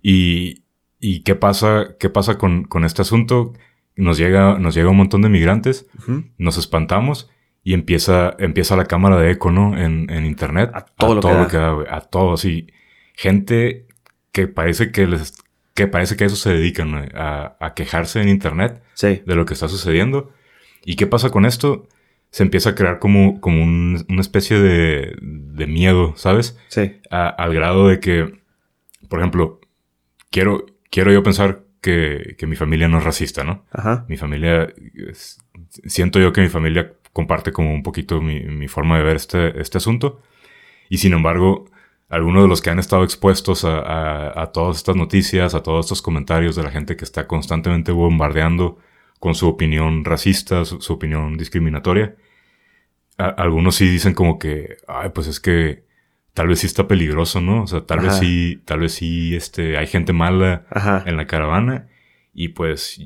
Y, 0.01 0.63
y 1.00 1.22
qué 1.24 1.36
pasa, 1.36 1.96
qué 2.00 2.10
pasa 2.10 2.38
con, 2.38 2.63
con 2.63 2.84
este 2.86 3.01
asunto? 3.01 3.54
Nos 3.96 4.18
llega, 4.18 4.60
nos 4.60 4.75
llega 4.75 4.89
un 4.89 4.98
montón 4.98 5.22
de 5.24 5.30
migrantes, 5.30 5.88
nos 6.38 6.58
espantamos 6.58 7.30
y 7.63 7.74
empieza, 7.74 8.36
empieza 8.39 8.75
la 8.77 8.86
cámara 8.86 9.18
de 9.18 9.32
eco, 9.32 9.51
¿no? 9.51 9.77
En, 9.77 10.10
en 10.10 10.25
internet. 10.25 10.70
A 10.74 10.86
todo 10.86 11.16
lo 11.16 11.48
que 11.48 11.58
da. 11.58 11.63
da, 11.68 11.72
güey, 11.74 11.88
a 11.89 12.01
todo, 12.01 12.34
así. 12.34 12.68
Gente 13.16 13.88
que 14.32 14.48
parece 14.48 14.92
que 14.92 15.08
les, 15.08 15.34
que 15.74 15.88
parece 15.88 16.16
que 16.16 16.24
a 16.25 16.27
eso 16.27 16.36
se 16.36 16.51
dedican, 16.54 16.92
güey, 16.92 17.10
a, 17.16 17.58
a 17.60 17.74
quejarse 17.74 18.22
en 18.22 18.30
internet 18.30 18.82
Sí, 18.94 19.22
de 19.25 19.36
lo 19.36 19.46
que 19.46 19.54
está 19.54 19.68
sucediendo. 19.68 20.32
¿Y 20.86 20.96
qué 20.96 21.08
pasa 21.08 21.30
con 21.32 21.46
esto? 21.46 21.88
Se 22.30 22.44
empieza 22.44 22.70
a 22.72 22.75
crear 22.75 23.00
como, 23.00 23.42
como 23.42 23.63
un- 23.63 24.06
una 24.10 24.22
especie 24.22 24.60
de, 24.60 25.16
de 25.22 25.66
miedo, 25.68 26.13
¿sabes? 26.18 26.58
sí, 26.68 26.98
A- 27.10 27.30
al 27.30 27.54
grado 27.54 27.88
de 27.88 28.00
que, 28.00 28.39
por 29.10 29.20
ejemplo, 29.20 29.60
quiero, 30.30 30.66
quiero 30.89 31.12
yo 31.12 31.24
pensar 31.24 31.63
que, 31.82 32.36
que 32.38 32.48
mi 32.48 32.56
familia 32.56 32.88
no 32.88 32.98
es 32.98 33.03
racista, 33.03 33.44
¿no? 33.44 33.65
ajá, 33.72 34.06
Mi 34.10 34.17
familia, 34.17 34.67
es- 35.10 35.39
siento 35.86 36.20
yo 36.20 36.34
que 36.34 36.41
mi 36.41 36.50
familia 36.50 36.94
comparte 37.13 37.51
como 37.51 37.74
un 37.74 37.84
poquito 37.84 38.22
mi, 38.22 38.41
mi 38.41 38.67
forma 38.67 38.98
de 38.98 39.03
ver 39.03 39.15
este, 39.15 39.60
este 39.62 39.77
asunto. 39.77 40.22
Y 40.89 40.98
sin 41.00 41.13
embargo, 41.13 41.65
algunos 42.10 42.44
de 42.44 42.48
los 42.50 42.62
que 42.62 42.70
han 42.70 42.79
estado 42.79 43.03
expuestos 43.03 43.63
a, 43.65 43.79
a- 43.79 44.41
a 44.44 44.51
todas 44.51 44.77
estas 44.77 44.96
noticias, 44.96 45.53
a 45.56 45.63
todos 45.63 45.86
estos 45.86 46.01
comentarios 46.01 46.56
de 46.56 46.63
la 46.63 46.72
gente 46.72 46.96
que 46.96 47.06
está 47.06 47.27
constantemente 47.27 47.91
bombardeando 47.91 48.77
con 49.20 49.34
su 49.36 49.48
opinión 49.48 50.06
racista, 50.06 50.63
su, 50.65 50.79
su 50.82 50.94
opinión 50.94 51.38
discriminatoria, 51.38 52.15
a- 53.17 53.29
algunos 53.29 53.75
sí 53.75 53.88
dicen 53.89 54.13
como 54.13 54.38
que, 54.39 54.77
ay, 54.88 55.10
pues 55.13 55.27
es 55.27 55.39
que 55.39 55.86
tal 56.38 56.50
vez 56.50 56.60
sí 56.60 56.67
está 56.67 56.88
peligroso, 56.88 57.41
¿no? 57.41 57.63
O 57.63 57.67
sea, 57.67 57.88
tal 57.88 58.00
vez 58.00 58.20
sí, 58.20 58.62
tal 58.63 58.82
vez 58.82 58.94
sí, 58.94 59.36
este, 59.36 59.75
hay 59.75 59.88
gente 59.88 60.13
mala 60.13 60.67
Ajá. 60.70 61.03
en 61.08 61.17
la 61.17 61.25
caravana. 61.25 61.88
Y 62.32 62.50
pues 62.50 63.01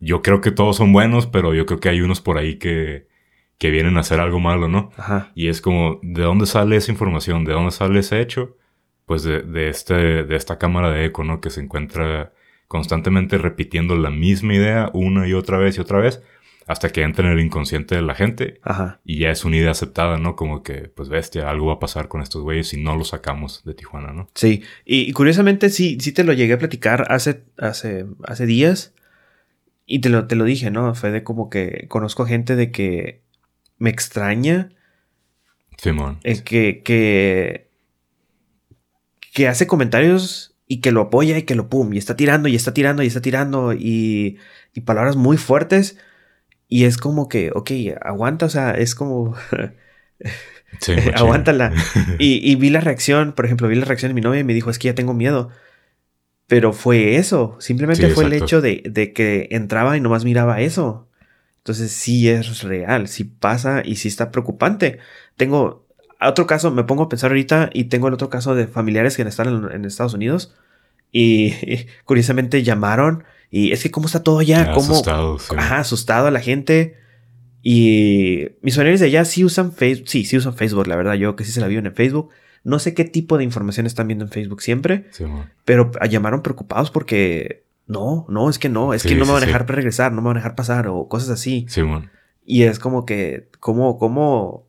yo 0.00 0.20
creo 0.20 0.42
que 0.42 0.50
todos 0.50 0.76
son 0.76 0.92
buenos, 0.92 1.26
pero 1.26 1.54
yo 1.54 1.64
creo 1.64 1.80
que 1.80 1.88
hay 1.88 2.02
unos 2.02 2.20
por 2.20 2.36
ahí 2.36 2.56
que, 2.56 3.08
que 3.56 3.70
vienen 3.70 3.96
a 3.96 4.00
hacer 4.00 4.20
algo 4.20 4.38
malo, 4.38 4.68
¿no? 4.68 4.90
Ajá. 4.98 5.32
Y 5.34 5.48
es 5.48 5.62
como, 5.62 5.98
¿de 6.02 6.24
dónde 6.24 6.44
sale 6.44 6.76
esa 6.76 6.92
información? 6.92 7.46
¿De 7.46 7.54
dónde 7.54 7.70
sale 7.70 8.00
ese 8.00 8.20
hecho? 8.20 8.54
Pues 9.06 9.22
de, 9.22 9.40
de, 9.40 9.70
este, 9.70 9.94
de 10.24 10.36
esta 10.36 10.58
cámara 10.58 10.90
de 10.90 11.06
eco, 11.06 11.24
¿no? 11.24 11.40
Que 11.40 11.48
se 11.48 11.62
encuentra 11.62 12.34
constantemente 12.68 13.38
repitiendo 13.38 13.96
la 13.96 14.10
misma 14.10 14.52
idea 14.52 14.90
una 14.92 15.26
y 15.26 15.32
otra 15.32 15.56
vez 15.56 15.78
y 15.78 15.80
otra 15.80 16.00
vez 16.00 16.22
hasta 16.66 16.90
que 16.90 17.02
entra 17.02 17.26
en 17.26 17.38
el 17.38 17.44
inconsciente 17.44 17.94
de 17.94 18.02
la 18.02 18.14
gente 18.14 18.60
Ajá. 18.62 19.00
y 19.04 19.18
ya 19.18 19.30
es 19.30 19.44
una 19.44 19.56
idea 19.56 19.70
aceptada, 19.70 20.16
¿no? 20.18 20.34
Como 20.34 20.62
que, 20.62 20.88
pues 20.88 21.08
bestia, 21.08 21.50
algo 21.50 21.66
va 21.66 21.74
a 21.74 21.78
pasar 21.78 22.08
con 22.08 22.22
estos 22.22 22.42
güeyes 22.42 22.68
si 22.68 22.82
no 22.82 22.96
los 22.96 23.08
sacamos 23.08 23.62
de 23.64 23.74
Tijuana, 23.74 24.12
¿no? 24.12 24.28
Sí, 24.34 24.62
y, 24.84 25.00
y 25.02 25.12
curiosamente 25.12 25.68
sí, 25.68 25.98
sí 26.00 26.12
te 26.12 26.24
lo 26.24 26.32
llegué 26.32 26.54
a 26.54 26.58
platicar 26.58 27.06
hace, 27.10 27.44
hace, 27.58 28.06
hace 28.24 28.46
días 28.46 28.94
y 29.86 30.00
te 30.00 30.08
lo, 30.08 30.26
te 30.26 30.36
lo 30.36 30.44
dije, 30.44 30.70
¿no? 30.70 30.94
Fue 30.94 31.10
de 31.10 31.22
como 31.22 31.50
que 31.50 31.86
conozco 31.88 32.24
gente 32.24 32.56
de 32.56 32.70
que 32.70 33.22
me 33.76 33.90
extraña 33.90 34.70
Simón. 35.76 36.18
el 36.22 36.44
que, 36.44 36.82
que, 36.82 37.70
que 39.34 39.48
hace 39.48 39.66
comentarios 39.66 40.56
y 40.66 40.80
que 40.80 40.92
lo 40.92 41.02
apoya 41.02 41.36
y 41.36 41.42
que 41.42 41.54
lo 41.54 41.68
pum, 41.68 41.92
y 41.92 41.98
está 41.98 42.16
tirando 42.16 42.48
y 42.48 42.54
está 42.54 42.72
tirando 42.72 43.02
y 43.02 43.06
está 43.08 43.20
tirando 43.20 43.74
y, 43.74 44.38
y 44.72 44.80
palabras 44.80 45.16
muy 45.16 45.36
fuertes 45.36 45.98
y 46.68 46.84
es 46.84 46.96
como 46.96 47.28
que, 47.28 47.50
ok, 47.54 47.70
aguanta, 48.00 48.46
o 48.46 48.50
sea, 48.50 48.72
es 48.72 48.94
como... 48.94 49.36
Sí. 50.80 50.92
Aguántala. 51.14 51.72
Y, 52.18 52.40
y 52.50 52.56
vi 52.56 52.70
la 52.70 52.80
reacción, 52.80 53.32
por 53.32 53.44
ejemplo, 53.44 53.68
vi 53.68 53.76
la 53.76 53.84
reacción 53.84 54.10
de 54.10 54.14
mi 54.14 54.20
novia 54.20 54.40
y 54.40 54.44
me 54.44 54.54
dijo, 54.54 54.70
es 54.70 54.78
que 54.78 54.86
ya 54.86 54.94
tengo 54.94 55.14
miedo. 55.14 55.50
Pero 56.46 56.72
fue 56.72 57.16
eso, 57.16 57.56
simplemente 57.60 58.08
Sí, 58.08 58.12
fue 58.12 58.24
el 58.24 58.32
hecho 58.32 58.60
de, 58.60 58.82
de 58.84 59.12
que 59.12 59.48
entraba 59.50 59.96
y 59.96 60.00
nomás 60.00 60.24
miraba 60.24 60.60
eso. 60.60 61.08
Entonces 61.58 61.92
sí 61.92 62.28
es 62.28 62.62
real, 62.62 63.08
sí 63.08 63.24
pasa 63.24 63.82
y 63.84 63.96
sí 63.96 64.08
está 64.08 64.30
preocupante. 64.30 64.98
Tengo 65.36 65.86
otro 66.20 66.46
caso, 66.46 66.70
me 66.70 66.84
pongo 66.84 67.04
a 67.04 67.08
pensar 67.08 67.30
ahorita 67.30 67.70
y 67.72 67.84
tengo 67.84 68.08
el 68.08 68.14
otro 68.14 68.28
caso 68.28 68.54
de 68.54 68.66
familiares 68.66 69.16
que 69.16 69.22
están 69.22 69.48
en, 69.48 69.72
en 69.72 69.84
Estados 69.84 70.14
Unidos 70.14 70.54
y, 71.10 71.54
y 71.62 71.86
curiosamente 72.04 72.62
llamaron 72.62 73.24
y 73.50 73.72
es 73.72 73.82
que 73.82 73.90
cómo 73.90 74.06
está 74.06 74.22
todo 74.22 74.38
allá, 74.38 74.66
Ya, 74.66 74.72
cómo, 74.72 74.92
asustado, 74.92 75.38
sí. 75.38 75.54
Ajá, 75.56 75.78
asustado 75.78 76.26
a 76.26 76.30
la 76.30 76.40
gente. 76.40 76.96
Y 77.62 78.48
mis 78.60 78.74
familiares 78.74 79.00
de 79.00 79.06
allá 79.06 79.24
sí 79.24 79.44
usan 79.44 79.72
Facebook. 79.72 80.08
Sí, 80.08 80.24
sí 80.24 80.36
usan 80.36 80.54
Facebook, 80.54 80.86
la 80.86 80.96
verdad. 80.96 81.14
Yo 81.14 81.34
que 81.34 81.44
sí 81.44 81.52
se 81.52 81.60
la 81.60 81.66
viven 81.66 81.86
en 81.86 81.94
Facebook. 81.94 82.30
No 82.62 82.78
sé 82.78 82.94
qué 82.94 83.04
tipo 83.04 83.38
de 83.38 83.44
información 83.44 83.86
están 83.86 84.06
viendo 84.06 84.24
en 84.24 84.30
Facebook 84.30 84.60
siempre. 84.60 85.06
Pero 85.64 85.90
llamaron 86.10 86.42
preocupados 86.42 86.90
porque 86.90 87.64
no, 87.86 88.26
no, 88.28 88.50
es 88.50 88.58
que 88.58 88.68
no, 88.68 88.94
es 88.94 89.02
que 89.02 89.14
no 89.14 89.26
me 89.26 89.32
van 89.32 89.42
a 89.42 89.46
dejar 89.46 89.68
regresar, 89.68 90.12
no 90.12 90.22
me 90.22 90.28
van 90.28 90.36
a 90.36 90.40
dejar 90.40 90.54
pasar 90.54 90.88
o 90.88 91.08
cosas 91.08 91.30
así. 91.30 91.66
Y 92.44 92.62
es 92.64 92.78
como 92.78 93.06
que, 93.06 93.48
como, 93.60 93.98
como 93.98 94.66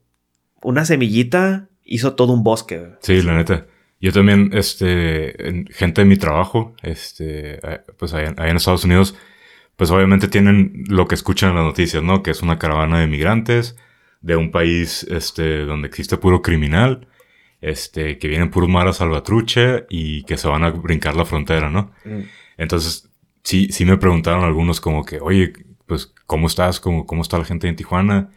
una 0.61 0.85
semillita 0.85 1.67
hizo 1.83 2.15
todo 2.15 2.33
un 2.33 2.43
bosque. 2.43 2.91
Sí, 3.01 3.21
la 3.21 3.35
neta. 3.35 3.65
Yo 4.01 4.11
también, 4.11 4.51
este, 4.53 5.47
en- 5.47 5.67
gente 5.67 6.01
de 6.01 6.05
mi 6.05 6.17
trabajo, 6.17 6.75
este, 6.83 7.59
pues 7.97 8.13
allá, 8.13 8.33
allá 8.37 8.49
en 8.49 8.57
Estados 8.57 8.83
Unidos, 8.85 9.15
pues 9.77 9.91
obviamente 9.91 10.27
tienen 10.27 10.83
lo 10.87 11.07
que 11.07 11.15
escuchan 11.15 11.49
en 11.51 11.55
las 11.57 11.65
noticias, 11.65 12.03
¿no? 12.03 12.21
Que 12.23 12.31
es 12.31 12.41
una 12.41 12.59
caravana 12.59 12.99
de 12.99 13.07
migrantes 13.07 13.75
de 14.21 14.35
un 14.35 14.51
país, 14.51 15.03
este, 15.09 15.65
donde 15.65 15.87
existe 15.87 16.17
puro 16.17 16.41
criminal, 16.41 17.07
este, 17.61 18.17
que 18.19 18.27
vienen 18.27 18.51
puros 18.51 18.69
maras 18.69 18.97
salvatrucha 18.97 19.85
y 19.89 20.23
que 20.23 20.37
se 20.37 20.47
van 20.47 20.63
a 20.63 20.69
brincar 20.71 21.15
la 21.15 21.25
frontera, 21.25 21.69
¿no? 21.69 21.91
Entonces, 22.57 23.09
sí, 23.43 23.69
sí 23.71 23.85
me 23.85 23.97
preguntaron 23.97 24.43
algunos 24.43 24.79
como 24.81 25.03
que, 25.03 25.19
oye, 25.19 25.53
pues, 25.87 26.13
¿cómo 26.25 26.47
estás? 26.47 26.79
¿Cómo, 26.79 27.05
cómo 27.05 27.21
está 27.21 27.37
la 27.37 27.45
gente 27.45 27.67
en 27.67 27.75
Tijuana? 27.75 28.29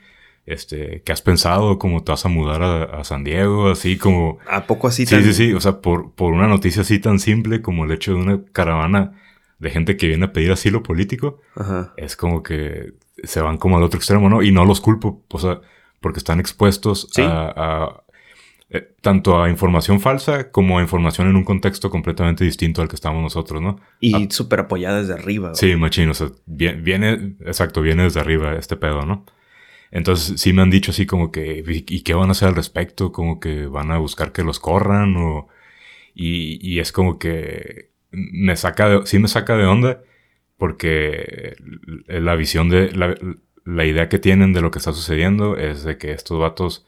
Este, 0.49 1.03
¿qué 1.05 1.13
has 1.13 1.21
pensado? 1.23 1.79
¿Cómo 1.79 2.03
te 2.03 2.13
vas 2.13 2.25
a 2.25 2.29
mudar 2.29 2.63
a, 2.63 2.83
a 2.85 3.05
San 3.05 3.23
Diego? 3.25 3.71
Así 3.71 3.97
como... 3.99 4.39
¿A 4.51 4.67
poco 4.67 4.89
así 4.89 5.05
Sí, 5.07 5.15
tan- 5.15 5.25
sí, 5.25 5.35
sí. 5.35 5.53
O 5.53 5.61
sea, 5.61 5.81
por, 5.81 6.13
por 6.13 6.33
una 6.33 6.47
noticia 6.49 6.83
así 6.83 6.99
tan 6.99 7.19
simple 7.19 7.61
como 7.61 7.85
el 7.85 7.93
hecho 7.93 8.13
de 8.15 8.19
una 8.21 8.41
caravana 8.53 9.13
de 9.59 9.71
gente 9.71 9.97
que 9.97 10.07
viene 10.09 10.25
a 10.27 10.33
pedir 10.33 10.51
asilo 10.53 10.83
político, 10.83 11.41
Ajá. 11.57 11.93
es 11.97 12.17
como 12.17 12.43
que 12.43 12.95
se 13.25 13.41
van 13.43 13.59
como 13.59 13.77
al 13.77 13.83
otro 13.83 13.99
extremo, 13.99 14.29
¿no? 14.31 14.43
Y 14.43 14.53
no 14.53 14.65
los 14.65 14.81
culpo, 14.81 15.23
o 15.29 15.39
sea, 15.39 15.61
porque 16.01 16.19
están 16.19 16.39
expuestos 16.41 17.09
Sí. 17.13 17.23
a, 17.23 17.53
a, 17.57 18.03
eh, 18.71 18.95
tanto 19.01 19.43
a 19.43 19.51
información 19.51 19.99
falsa 20.01 20.51
como 20.53 20.79
a 20.79 20.83
información 20.83 21.29
en 21.29 21.37
un 21.37 21.45
contexto 21.45 21.91
completamente 21.91 22.45
distinto 22.45 22.81
al 22.83 22.89
que 22.89 22.95
estamos 22.95 23.21
nosotros, 23.23 23.61
¿no? 23.61 23.81
Y 24.01 24.15
Ah. 24.15 24.27
súper 24.31 24.61
apoyada 24.61 25.01
desde 25.01 25.15
arriba. 25.15 25.49
güey. 25.51 25.57
Sí, 25.57 25.75
machín, 25.77 26.09
o 26.09 26.15
sea, 26.15 26.29
viene, 26.47 26.81
viene, 26.81 27.13
exacto, 27.45 27.83
viene 27.83 28.05
desde 28.05 28.21
arriba 28.21 28.55
este 28.55 28.77
pedo, 28.77 29.05
¿no? 29.05 29.27
Entonces 29.91 30.41
sí 30.41 30.53
me 30.53 30.63
han 30.63 30.71
dicho 30.71 30.91
así 30.91 31.07
como 31.07 31.33
que, 31.33 31.65
¿y, 31.67 32.03
qué 32.03 32.15
van 32.15 32.29
a 32.29 32.33
hacer 32.33 32.49
al 32.49 32.57
respecto? 32.57 33.13
Como 33.13 33.41
que 33.41 33.67
van 33.67 33.91
a 33.91 33.99
buscar 33.99 34.33
que 34.33 34.43
los 34.45 34.61
corran 34.61 35.17
o... 35.17 35.49
Y, 36.15 36.59
y 36.61 36.81
es 36.81 36.93
como 36.93 37.19
que 37.19 37.91
me 38.11 38.57
saca 38.57 38.89
de, 38.89 39.07
sí 39.07 39.19
me 39.19 39.29
saca 39.29 39.57
de 39.57 39.67
onda 39.67 40.01
porque 40.57 41.57
la 42.09 42.35
visión 42.35 42.69
de, 42.69 42.91
la, 42.93 43.15
la 43.65 43.85
idea 43.85 44.09
que 44.09 44.19
tienen 44.19 44.53
de 44.53 44.61
lo 44.61 44.71
que 44.71 44.79
está 44.79 44.93
sucediendo 44.93 45.57
es 45.57 45.85
de 45.85 45.99
que 45.99 46.13
estos 46.13 46.41
vatos 46.41 46.87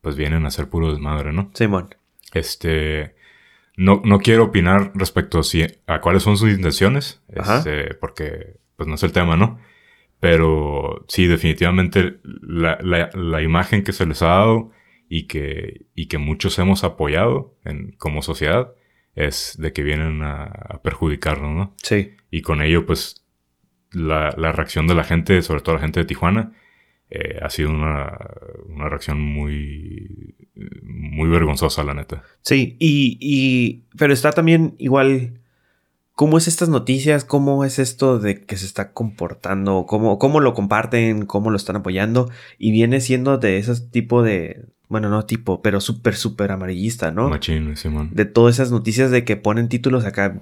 pues 0.00 0.16
vienen 0.16 0.44
a 0.44 0.48
hacer 0.48 0.68
puro 0.68 0.90
desmadre, 0.90 1.32
¿no? 1.32 1.50
Simón. 1.54 1.94
Este. 2.32 3.14
No, 3.76 4.00
no 4.04 4.18
quiero 4.18 4.44
opinar 4.44 4.92
respecto 4.94 5.40
a, 5.40 5.42
si, 5.42 5.66
a 5.86 6.00
cuáles 6.00 6.22
son 6.22 6.36
sus 6.36 6.50
intenciones. 6.50 7.20
Este, 7.28 7.94
porque, 7.94 8.56
pues 8.76 8.88
no 8.88 8.94
es 8.94 9.02
el 9.02 9.12
tema, 9.12 9.36
¿no? 9.36 9.58
Pero 10.20 11.04
sí, 11.08 11.26
definitivamente 11.26 12.18
la, 12.24 12.78
la, 12.82 13.10
la 13.14 13.42
imagen 13.42 13.84
que 13.84 13.92
se 13.92 14.06
les 14.06 14.22
ha 14.22 14.28
dado 14.28 14.70
y 15.08 15.24
que, 15.24 15.86
y 15.94 16.06
que 16.06 16.18
muchos 16.18 16.58
hemos 16.58 16.84
apoyado 16.84 17.54
en, 17.64 17.92
como 17.92 18.22
sociedad 18.22 18.72
es 19.14 19.56
de 19.58 19.72
que 19.72 19.82
vienen 19.82 20.22
a, 20.22 20.44
a 20.44 20.82
perjudicarnos, 20.82 21.54
¿no? 21.54 21.74
Sí. 21.82 22.12
Y 22.30 22.42
con 22.42 22.60
ello, 22.60 22.86
pues, 22.86 23.24
la, 23.92 24.34
la 24.36 24.52
reacción 24.52 24.86
de 24.86 24.94
la 24.94 25.04
gente, 25.04 25.40
sobre 25.42 25.62
todo 25.62 25.76
la 25.76 25.80
gente 25.80 26.00
de 26.00 26.06
Tijuana, 26.06 26.52
eh, 27.08 27.38
ha 27.40 27.48
sido 27.50 27.70
una, 27.70 28.18
una 28.68 28.88
reacción 28.88 29.20
muy, 29.20 30.34
muy 30.82 31.28
vergonzosa, 31.28 31.84
la 31.84 31.94
neta. 31.94 32.22
Sí, 32.42 32.76
y, 32.78 33.16
y, 33.20 33.84
pero 33.96 34.12
está 34.12 34.32
también 34.32 34.74
igual, 34.78 35.40
¿cómo 36.16 36.36
es 36.38 36.48
estas 36.48 36.68
noticias? 36.68 37.24
¿Cómo 37.24 37.64
es 37.64 37.78
esto 37.78 38.18
de 38.18 38.44
que 38.44 38.56
se 38.56 38.66
está 38.66 38.92
comportando? 38.92 39.86
¿Cómo, 39.86 40.18
cómo 40.18 40.40
lo 40.40 40.52
comparten? 40.54 41.26
¿Cómo 41.26 41.50
lo 41.50 41.56
están 41.56 41.76
apoyando? 41.76 42.28
Y 42.58 42.72
viene 42.72 43.00
siendo 43.00 43.38
de 43.38 43.58
ese 43.58 43.80
tipo 43.92 44.24
de, 44.24 44.64
bueno, 44.88 45.08
no 45.08 45.24
tipo, 45.26 45.62
pero 45.62 45.80
súper, 45.80 46.16
súper 46.16 46.50
amarillista, 46.50 47.12
¿no? 47.12 47.28
Machín, 47.28 47.76
Simón. 47.76 48.10
De 48.12 48.24
todas 48.24 48.56
esas 48.56 48.72
noticias 48.72 49.12
de 49.12 49.24
que 49.24 49.36
ponen 49.36 49.68
títulos 49.68 50.04
acá 50.04 50.40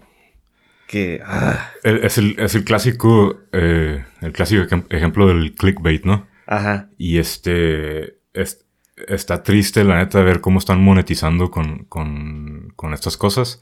que... 0.87 1.21
ah, 1.25 1.71
Es 1.83 2.19
el, 2.19 2.37
es 2.39 2.55
el 2.55 2.65
clásico, 2.65 3.41
eh, 3.53 4.05
el 4.21 4.33
clásico 4.33 4.63
ejem- 4.65 4.87
ejemplo 4.91 5.27
del 5.27 5.53
clickbait, 5.55 6.05
¿no? 6.05 6.27
ajá, 6.47 6.89
Y 6.99 7.19
este, 7.19 8.19
es- 8.35 8.65
está 9.09 9.43
triste 9.43 9.83
la 9.83 9.97
neta 9.97 10.23
ver 10.23 10.41
cómo 10.41 10.59
están 10.59 10.81
monetizando 10.83 11.51
con, 11.51 11.85
con, 11.87 12.73
con 12.77 12.93
estas 12.95 13.17
cosas. 13.17 13.61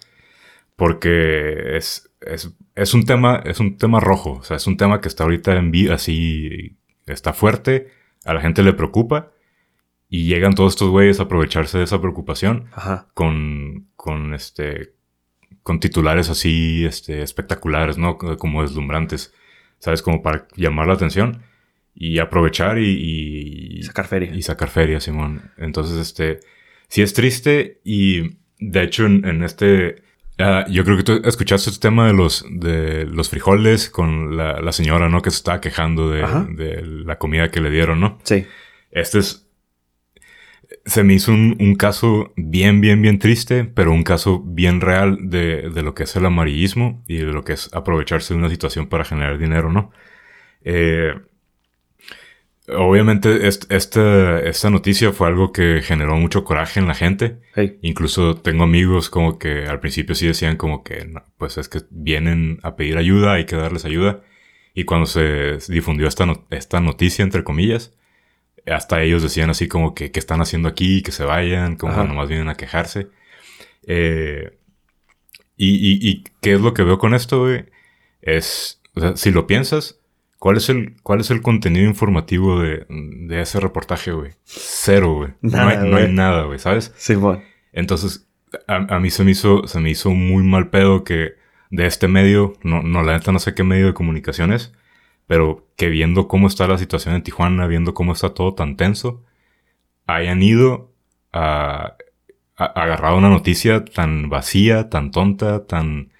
Porque 0.83 1.77
es, 1.77 2.11
es, 2.23 2.53
es 2.75 2.93
un 2.93 3.05
tema, 3.05 3.41
es 3.45 3.61
un 3.61 3.77
tema 3.77 4.01
rojo. 4.01 4.33
O 4.33 4.43
sea, 4.43 4.57
es 4.57 4.67
un 4.67 4.77
tema 4.77 5.01
que 5.01 5.07
está 5.07 5.23
ahorita 5.23 5.55
en 5.55 5.71
vi 5.71 5.89
así, 5.89 6.77
está 7.07 7.33
fuerte, 7.33 7.93
a 8.25 8.35
la 8.35 8.41
gente 8.41 8.65
le 8.65 8.73
preocupa. 8.73 9.31
Y 10.09 10.25
llegan 10.25 10.57
todos 10.57 10.73
estos 10.73 10.91
güeyes 10.91 11.21
a 11.21 11.23
aprovecharse 11.23 11.79
de 11.79 11.85
esa 11.85 12.01
preocupación 12.01 12.67
ajá, 12.73 13.07
con, 13.15 13.91
con 13.95 14.35
este, 14.35 14.95
con 15.63 15.79
titulares 15.79 16.31
así, 16.31 16.85
este, 16.85 17.23
espectaculares, 17.23 17.97
¿no? 17.97 18.19
Como 18.19 18.63
deslumbrantes, 18.63 19.33
¿sabes? 19.79 20.03
Como 20.03 20.21
para 20.21 20.49
llamar 20.57 20.89
la 20.89 20.95
atención 20.95 21.45
y 21.95 22.19
aprovechar 22.19 22.81
y, 22.81 22.89
y, 22.89 23.79
y 23.79 23.83
sacar 23.85 24.09
feria. 24.09 24.35
y 24.35 24.43
sacar 24.43 24.69
feria, 24.69 24.99
Simón. 24.99 25.53
Entonces, 25.59 25.97
este, 25.99 26.41
sí 26.89 27.03
es 27.03 27.15
triste 27.15 27.81
y 27.85 28.39
de 28.59 28.83
hecho 28.83 29.07
en, 29.07 29.25
en 29.25 29.45
este, 29.45 30.11
ah, 30.43 30.65
yo 30.69 30.85
creo 30.85 30.97
que 30.97 31.03
tú 31.05 31.21
escuchaste 31.25 31.71
este 31.71 31.89
tema 31.89 32.07
de 32.07 32.13
los, 32.15 32.45
de 32.51 33.07
los 33.07 33.31
frijoles 33.31 33.89
con 33.91 34.37
la, 34.37 34.61
la 34.61 34.73
señora, 34.73 35.09
¿no? 35.09 35.23
Que 35.23 35.31
se 35.31 35.37
estaba 35.37 35.61
quejando 35.61 36.11
de, 36.11 36.23
de 36.57 36.83
la 36.85 37.19
comida 37.19 37.51
que 37.51 37.61
le 37.61 37.71
dieron, 37.71 38.01
¿no? 38.01 38.19
Sí, 38.25 38.47
Este 38.91 39.19
es. 39.21 39.49
Se 40.85 41.05
me 41.05 41.15
hizo 41.15 41.33
un, 41.33 41.57
un 41.61 41.75
caso 41.77 42.33
bien, 42.37 42.81
bien, 42.81 43.03
bien 43.03 43.19
triste, 43.19 43.65
pero 43.65 43.93
un 43.93 44.03
caso 44.05 44.43
bien 44.45 44.81
real 44.81 45.19
de, 45.21 45.71
de 45.71 45.83
lo 45.83 45.95
que 45.95 46.05
es 46.05 46.17
el 46.17 46.25
amarillismo 46.27 47.05
y 47.07 47.19
de 47.19 47.25
lo 47.33 47.45
que 47.45 47.53
es 47.53 47.73
aprovecharse 47.75 48.35
de 48.35 48.39
una 48.41 48.49
situación 48.49 48.89
para 48.89 49.05
generar 49.05 49.39
dinero, 49.39 49.71
¿no? 49.71 49.93
Eh, 50.65 51.15
obviamente 52.69 53.47
est- 53.49 53.71
esta, 53.73 54.41
esta 54.41 54.71
noticia 54.71 55.13
fue 55.13 55.29
algo 55.29 55.53
que 55.53 55.81
generó 55.83 56.17
mucho 56.17 56.45
coraje 56.45 56.81
en 56.81 56.87
la 56.87 56.95
gente. 56.95 57.39
Hey. 57.55 57.79
Incluso 57.83 58.37
tengo 58.37 58.65
amigos 58.65 59.11
como 59.11 59.39
que 59.39 59.67
al 59.67 59.81
principio 59.81 60.15
sí 60.15 60.27
decían 60.27 60.57
como 60.57 60.83
que, 60.85 61.05
no, 61.07 61.25
pues 61.39 61.59
es 61.59 61.69
que 61.69 61.81
vienen 61.91 62.59
a 62.63 62.77
pedir 62.77 62.97
ayuda, 62.99 63.35
hay 63.35 63.47
que 63.47 63.57
darles 63.57 63.85
ayuda. 63.85 64.23
Y 64.75 64.85
cuando 64.85 65.07
se 65.07 65.59
difundió 65.69 66.07
esta, 66.07 66.25
no- 66.27 66.47
esta 66.51 66.81
noticia, 66.81 67.23
entre 67.23 67.45
comillas, 67.45 67.93
hasta 68.67 69.03
ellos 69.03 69.23
decían 69.23 69.51
así 69.51 69.67
como 69.69 69.95
que, 69.95 70.13
¿qué 70.13 70.21
están 70.21 70.41
haciendo 70.41 70.69
aquí? 70.69 71.03
Que 71.03 71.11
se 71.13 71.25
vayan, 71.25 71.77
como 71.77 71.93
Ajá. 71.93 72.03
que 72.03 72.09
nomás 72.09 72.29
vienen 72.29 72.49
a 72.49 72.55
quejarse. 72.55 73.09
Eh, 73.87 74.57
y, 75.57 75.71
y, 75.75 75.99
¿Y 76.11 76.25
qué 76.41 76.55
es 76.55 76.61
lo 76.61 76.73
que 76.75 76.83
veo 76.85 76.99
con 76.99 77.13
esto, 77.15 77.41
güey? 77.41 77.67
Es, 78.21 78.81
o 78.95 79.01
sea, 79.01 79.17
si 79.17 79.31
lo 79.33 79.47
piensas, 79.47 79.99
¿cuál 80.43 80.57
es 80.57 80.69
el, 80.69 80.97
cuál 81.05 81.21
es 81.21 81.31
el 81.31 81.41
contenido 81.41 81.87
informativo 81.87 82.59
de, 82.59 82.85
de 82.89 83.41
ese 83.41 83.61
reportaje, 83.61 84.11
güey? 84.11 84.33
Cero, 84.45 85.15
güey. 85.15 85.31
No, 85.41 85.63
hay, 85.69 85.77
no 85.89 85.97
hay 85.97 86.13
nada, 86.13 86.43
güey, 86.47 86.59
¿sabes? 86.59 86.93
Simón. 86.97 87.45
Entonces, 87.73 88.27
a, 88.67 88.97
a 88.97 88.99
mí 88.99 89.11
se 89.11 89.23
me 89.23 89.31
hizo, 89.31 89.69
se 89.69 89.79
me 89.79 89.91
hizo 89.91 90.11
muy 90.11 90.43
mal 90.43 90.69
pedo 90.69 91.05
que 91.05 91.35
de 91.71 91.87
este 91.87 92.09
medio, 92.09 92.55
no, 92.65 92.83
no, 92.83 93.05
la 93.05 93.13
neta 93.13 93.31
no 93.31 93.39
sé 93.39 93.55
qué 93.55 93.63
medio 93.63 93.87
de 93.87 93.95
comunicación 93.95 94.53
es, 94.53 94.73
pero 95.29 95.69
que 95.77 95.89
viendo 95.89 96.27
cómo 96.27 96.49
está 96.49 96.67
la 96.67 96.77
situación 96.77 97.15
en 97.15 97.23
Tijuana, 97.23 97.67
viendo 97.69 97.95
cómo 97.95 98.13
está 98.13 98.31
todo 98.35 98.55
tan 98.55 98.77
tenso, 98.77 99.23
hayan 100.07 100.43
ido 100.43 100.91
a, 101.33 101.95
a- 102.57 102.65
agarrado 102.65 103.17
una 103.17 103.29
noticia 103.31 103.85
tan 103.85 104.29
vacía, 104.29 104.91
tan 104.91 105.13
tonta, 105.13 105.67
tan 105.67 106.11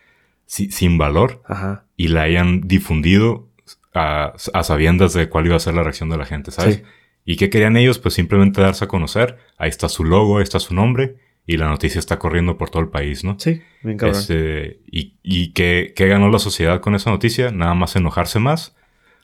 si- 0.47 0.71
sin 0.71 0.97
valor, 0.97 1.43
Ajá. 1.47 1.85
y 1.97 2.09
la 2.09 2.23
hayan 2.23 2.61
difundido 2.63 3.49
a, 3.95 4.35
a 4.53 4.63
sabiendas 4.63 5.13
de 5.15 5.29
cuál 5.29 5.47
iba 5.47 5.57
a 5.57 5.61
ser 5.61 5.75
la 5.75 5.83
reacción 5.83 6.09
de 6.11 6.17
la 6.19 6.25
gente, 6.25 6.51
¿sabes? 6.51 6.77
Sí. 6.77 6.83
¿Y 7.25 7.37
qué 7.37 7.51
querían 7.51 7.77
ellos? 7.77 7.99
Pues 7.99 8.15
simplemente 8.15 8.61
darse 8.61 8.85
a 8.85 8.89
conocer. 8.89 9.39
Ahí 9.59 9.69
está 9.69 9.89
su 9.89 10.05
logo, 10.05 10.39
ahí 10.39 10.43
está 10.43 10.59
su 10.59 10.75
nombre. 10.75 11.17
Y 11.47 11.57
la 11.57 11.69
noticia 11.69 11.99
está 11.99 12.19
corriendo 12.21 12.57
por 12.57 12.71
todo 12.71 12.83
el 12.83 12.89
país, 12.89 13.25
¿no? 13.25 13.37
Sí, 13.39 13.61
bien 13.83 13.97
cabrón. 13.99 14.17
Este, 14.21 14.81
y 14.87 15.17
y 15.25 15.53
¿qué, 15.53 15.93
qué 15.97 16.07
ganó 16.07 16.31
la 16.31 16.39
sociedad 16.39 16.81
con 16.81 16.95
esa 16.95 17.11
noticia? 17.11 17.51
Nada 17.51 17.75
más 17.75 17.97
enojarse 17.97 18.39
más. 18.39 18.77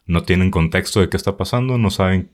No 0.05 0.23
tienen 0.23 0.51
contexto 0.51 1.01
de 1.01 1.09
qué 1.09 1.17
está 1.17 1.37
pasando. 1.37 1.79
No 1.79 1.91
saben, 1.91 2.31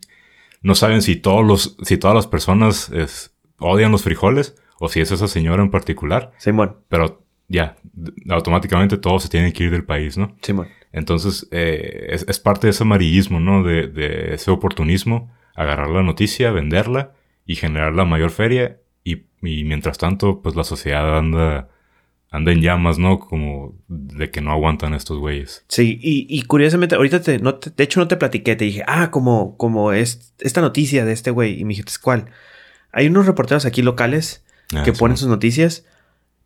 no 0.62 0.74
saben 0.74 1.02
si 1.02 1.16
todos 1.16 1.44
los, 1.46 1.76
si 1.82 1.98
todas 1.98 2.14
las 2.14 2.26
personas 2.26 2.88
es- 2.90 3.34
odian 3.58 3.92
los 3.92 4.02
frijoles 4.02 4.54
o 4.80 4.88
si 4.88 5.00
es 5.00 5.10
esa 5.12 5.28
señora 5.28 5.62
en 5.62 5.70
particular. 5.70 6.32
Simón. 6.38 6.76
Pero 6.88 7.22
ya, 7.48 7.76
automáticamente 8.30 8.96
todos 8.96 9.22
se 9.22 9.28
tienen 9.28 9.52
que 9.52 9.64
ir 9.64 9.70
del 9.70 9.84
país, 9.84 10.16
¿no? 10.16 10.36
Simón. 10.40 10.68
Entonces, 10.96 11.48
eh, 11.50 12.06
es, 12.10 12.24
es 12.28 12.38
parte 12.38 12.68
de 12.68 12.70
ese 12.70 12.84
amarillismo, 12.84 13.40
¿no? 13.40 13.64
De, 13.64 13.88
de 13.88 14.34
ese 14.34 14.50
oportunismo, 14.52 15.32
agarrar 15.56 15.90
la 15.90 16.02
noticia, 16.04 16.52
venderla 16.52 17.12
y 17.44 17.56
generar 17.56 17.92
la 17.94 18.04
mayor 18.04 18.30
feria. 18.30 18.78
Y, 19.02 19.24
y 19.42 19.64
mientras 19.64 19.98
tanto, 19.98 20.40
pues 20.40 20.54
la 20.54 20.62
sociedad 20.62 21.18
anda, 21.18 21.68
anda 22.30 22.52
en 22.52 22.60
llamas, 22.62 22.98
¿no? 22.98 23.18
Como 23.18 23.74
de 23.88 24.30
que 24.30 24.40
no 24.40 24.52
aguantan 24.52 24.94
estos 24.94 25.18
güeyes. 25.18 25.64
Sí, 25.68 25.98
y, 26.00 26.26
y 26.28 26.42
curiosamente, 26.42 26.94
ahorita 26.94 27.20
te, 27.20 27.40
no 27.40 27.56
te- 27.56 27.70
de 27.70 27.82
hecho 27.84 27.98
no 27.98 28.06
te 28.06 28.16
platiqué, 28.16 28.54
te 28.54 28.64
dije, 28.64 28.84
ah, 28.86 29.10
como, 29.10 29.56
como 29.56 29.92
es 29.92 30.32
esta 30.38 30.60
noticia 30.60 31.04
de 31.04 31.12
este 31.12 31.32
güey, 31.32 31.58
y 31.60 31.64
me 31.64 31.70
dijiste, 31.70 31.92
¿cuál? 32.00 32.26
Hay 32.92 33.08
unos 33.08 33.26
reporteros 33.26 33.66
aquí 33.66 33.82
locales 33.82 34.44
Ah, 34.74 34.82
que 34.84 34.92
sí, 34.92 34.98
ponen 34.98 35.16
sus 35.16 35.28
noticias 35.28 35.84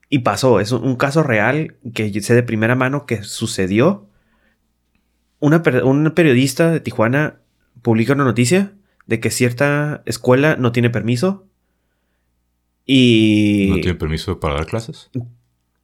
y 0.09 0.21
pasó, 0.21 0.59
es 0.59 0.73
un, 0.73 0.83
un 0.85 0.97
caso 0.97 1.23
real 1.23 1.77
que 1.95 2.19
sé 2.23 2.35
de 2.35 2.43
primera 2.43 2.75
mano 2.75 3.05
que 3.07 3.23
sucedió. 3.23 4.08
Una, 5.41 5.63
un 5.85 6.11
periodista 6.15 6.71
de 6.71 6.81
Tijuana 6.81 7.37
publica 7.83 8.13
una 8.13 8.25
noticia 8.25 8.73
de 9.07 9.21
que 9.21 9.31
cierta 9.31 10.03
escuela 10.05 10.57
no 10.57 10.73
tiene 10.73 10.91
permiso 10.91 11.47
y 12.85 13.67
¿No 13.69 13.77
tiene 13.77 13.95
permiso 13.95 14.41
para 14.41 14.55
dar 14.55 14.67
clases? 14.67 15.11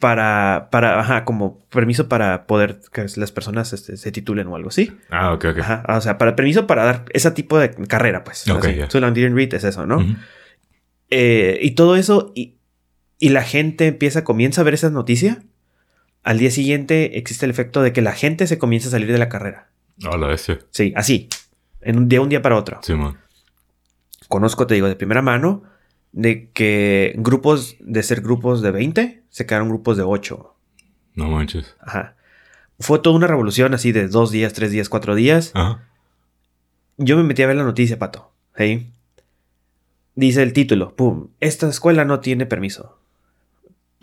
para, 0.04 0.68
para, 0.70 1.00
ajá, 1.00 1.24
como 1.24 1.64
permiso 1.70 2.10
para 2.10 2.46
poder 2.46 2.80
que 2.92 3.06
las 3.16 3.32
personas 3.32 3.72
este, 3.72 3.96
se 3.96 4.12
titulen 4.12 4.46
o 4.48 4.56
algo 4.56 4.68
así. 4.68 4.92
Ah, 5.08 5.32
ok, 5.32 5.46
ok. 5.52 5.58
Ajá, 5.60 5.84
o 5.88 6.00
sea, 6.02 6.18
para 6.18 6.36
permiso 6.36 6.66
para 6.66 6.84
dar 6.84 7.04
ese 7.14 7.30
tipo 7.30 7.58
de 7.58 7.70
carrera, 7.86 8.22
pues. 8.22 8.46
Ok, 8.50 8.68
ya. 8.68 8.90
So, 8.90 9.00
long 9.00 9.14
didn't 9.14 9.34
read 9.34 9.54
es 9.54 9.64
eso, 9.64 9.86
¿no? 9.86 9.98
Ujú. 9.98 10.14
Eh, 11.08 11.58
y 11.62 11.70
todo 11.70 11.96
eso, 11.96 12.32
y, 12.34 12.56
y 13.18 13.30
la 13.30 13.44
gente 13.44 13.86
empieza, 13.86 14.24
comienza 14.24 14.60
a 14.60 14.64
ver 14.64 14.74
esa 14.74 14.90
noticia. 14.90 15.42
Al 16.24 16.38
día 16.38 16.50
siguiente 16.50 17.18
existe 17.18 17.44
el 17.44 17.50
efecto 17.50 17.82
de 17.82 17.92
que 17.92 18.02
la 18.02 18.12
gente 18.12 18.46
se 18.46 18.58
comienza 18.58 18.88
a 18.88 18.90
salir 18.90 19.12
de 19.12 19.18
la 19.18 19.28
carrera. 19.28 19.68
Ah, 20.04 20.16
la 20.16 20.26
bestia. 20.26 20.58
Sí, 20.70 20.92
así. 20.96 21.28
En 21.82 21.98
un, 21.98 22.08
de 22.08 22.18
un 22.18 22.30
día 22.30 22.42
para 22.42 22.56
otro. 22.56 22.80
Sí, 22.82 22.94
man. 22.94 23.18
Conozco, 24.28 24.66
te 24.66 24.74
digo, 24.74 24.88
de 24.88 24.96
primera 24.96 25.20
mano, 25.20 25.62
de 26.12 26.50
que 26.50 27.12
grupos, 27.18 27.76
de 27.78 28.02
ser 28.02 28.22
grupos 28.22 28.62
de 28.62 28.70
20, 28.70 29.22
se 29.28 29.46
quedaron 29.46 29.68
grupos 29.68 29.98
de 29.98 30.02
8. 30.02 30.56
No 31.14 31.28
manches. 31.28 31.76
Ajá. 31.80 32.16
Fue 32.80 32.98
toda 32.98 33.14
una 33.14 33.26
revolución 33.26 33.74
así 33.74 33.92
de 33.92 34.08
dos 34.08 34.30
días, 34.30 34.54
tres 34.54 34.72
días, 34.72 34.88
cuatro 34.88 35.14
días. 35.14 35.52
Ajá. 35.54 35.86
Yo 36.96 37.16
me 37.16 37.22
metí 37.22 37.42
a 37.42 37.46
ver 37.46 37.56
la 37.56 37.64
noticia, 37.64 37.98
pato. 37.98 38.32
¿sí? 38.56 38.90
Dice 40.14 40.42
el 40.42 40.52
título, 40.52 40.94
pum, 40.96 41.28
esta 41.40 41.68
escuela 41.68 42.04
no 42.04 42.20
tiene 42.20 42.46
permiso. 42.46 42.98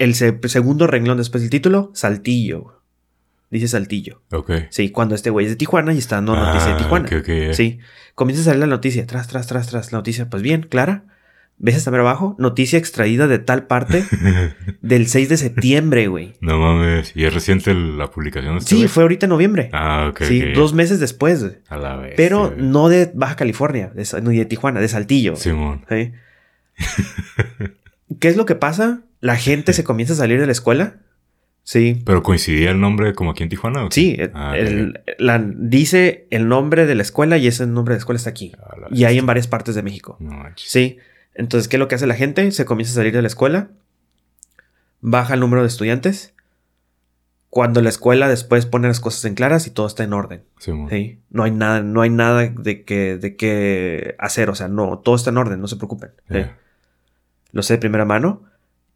El 0.01 0.15
se- 0.15 0.39
segundo 0.47 0.87
renglón 0.87 1.17
después 1.17 1.41
del 1.43 1.49
título, 1.51 1.91
Saltillo. 1.93 2.79
Dice 3.49 3.67
Saltillo. 3.67 4.21
Ok. 4.31 4.51
Sí, 4.69 4.89
cuando 4.89 5.13
este 5.13 5.29
güey 5.29 5.45
es 5.45 5.51
de 5.51 5.55
Tijuana 5.57 5.93
y 5.93 5.97
está 5.97 6.15
dando 6.15 6.35
noticia 6.35 6.69
de 6.69 6.73
Ah, 6.73 6.77
Tijuana. 6.77 7.05
ok, 7.05 7.13
ok, 7.19 7.27
ya. 7.27 7.53
Sí. 7.53 7.79
Comienza 8.15 8.41
a 8.41 8.45
salir 8.45 8.59
la 8.61 8.67
noticia, 8.67 9.05
tras, 9.05 9.27
tras, 9.27 9.47
tras, 9.47 9.67
tras. 9.67 9.91
La 9.91 9.99
noticia, 9.99 10.29
pues 10.29 10.41
bien, 10.41 10.63
clara. 10.69 11.03
¿Ves 11.63 11.75
hasta 11.77 11.91
abajo? 11.91 12.35
Noticia 12.39 12.79
extraída 12.79 13.27
de 13.27 13.37
tal 13.37 13.67
parte 13.67 14.03
del 14.81 15.05
6 15.07 15.29
de 15.29 15.37
septiembre, 15.37 16.07
güey. 16.07 16.33
no 16.41 16.57
mames. 16.57 17.11
¿Y 17.15 17.25
es 17.25 17.33
reciente 17.33 17.75
la 17.75 18.09
publicación 18.09 18.57
este 18.57 18.75
Sí, 18.75 18.87
fue 18.87 19.03
ahorita 19.03 19.27
en 19.27 19.29
noviembre. 19.31 19.69
Ah, 19.71 20.07
ok. 20.09 20.23
sí, 20.23 20.41
dos 20.53 20.73
meses 20.73 20.99
después. 20.99 21.45
A 21.69 21.77
la 21.77 21.97
vez. 21.97 22.13
Pero 22.17 22.51
no 22.57 22.89
de 22.89 23.11
Baja 23.13 23.35
California, 23.35 23.91
de, 23.93 24.07
ni 24.23 24.37
de 24.37 24.45
Tijuana, 24.45 24.79
de 24.79 24.87
Saltillo. 24.87 25.35
Simón. 25.35 25.85
¿sí? 25.87 26.13
¿Qué 28.19 28.27
es 28.27 28.37
lo 28.37 28.45
que 28.47 28.55
pasa? 28.55 29.01
La 29.21 29.35
gente 29.37 29.71
se 29.73 29.83
comienza 29.85 30.13
a 30.13 30.17
salir 30.17 30.39
de 30.39 30.45
la 30.45 30.51
escuela. 30.51 30.95
Sí. 31.63 32.01
¿Pero 32.05 32.23
coincidía 32.23 32.71
el 32.71 32.79
nombre 32.81 33.13
como 33.13 33.31
aquí 33.31 33.43
en 33.43 33.49
Tijuana? 33.49 33.85
o? 33.85 33.91
Sí, 33.91 34.17
Ah, 34.33 34.57
el- 34.57 34.99
la- 35.19 35.37
dice 35.45 36.27
el 36.31 36.47
nombre 36.47 36.85
de 36.87 36.95
la 36.95 37.03
escuela 37.03 37.37
y 37.37 37.45
ese 37.47 37.67
nombre 37.67 37.93
de 37.93 37.97
la 37.97 37.99
escuela 37.99 38.17
está 38.17 38.31
aquí. 38.31 38.51
Y 38.89 39.03
hay 39.05 39.19
en 39.19 39.25
varias 39.27 39.47
partes 39.47 39.75
de 39.75 39.83
México. 39.83 40.17
No. 40.19 40.43
Sí. 40.55 40.97
Entonces, 41.35 41.67
¿qué 41.69 41.75
es 41.77 41.79
lo 41.79 41.87
que 41.87 41.95
hace 41.95 42.07
la 42.07 42.15
gente? 42.15 42.51
Se 42.51 42.65
comienza 42.65 42.91
a 42.93 42.95
salir 42.95 43.13
de 43.13 43.21
la 43.21 43.27
escuela. 43.27 43.69
Baja 45.01 45.35
el 45.35 45.39
número 45.39 45.61
de 45.61 45.67
estudiantes. 45.67 46.33
Cuando 47.49 47.81
la 47.81 47.89
escuela 47.89 48.27
después 48.29 48.65
pone 48.65 48.87
las 48.87 48.99
cosas 48.99 49.23
en 49.25 49.35
claras 49.35 49.67
y 49.67 49.71
todo 49.71 49.85
está 49.85 50.03
en 50.03 50.13
orden. 50.13 50.43
Sí. 50.59 51.19
No 51.29 51.43
hay 51.43 51.51
nada, 51.51 51.81
no 51.83 52.01
hay 52.01 52.09
nada 52.09 52.47
de 52.47 52.83
que, 52.85 53.17
de 53.17 53.35
que 53.35 54.15
hacer. 54.19 54.49
O 54.49 54.55
sea, 54.55 54.67
no, 54.67 54.99
todo 54.99 55.15
está 55.15 55.29
en 55.31 55.37
orden, 55.37 55.59
no 55.61 55.67
se 55.67 55.75
preocupen. 55.75 56.11
Lo 57.51 57.61
sé 57.61 57.73
de 57.75 57.79
primera 57.79 58.05
mano. 58.05 58.43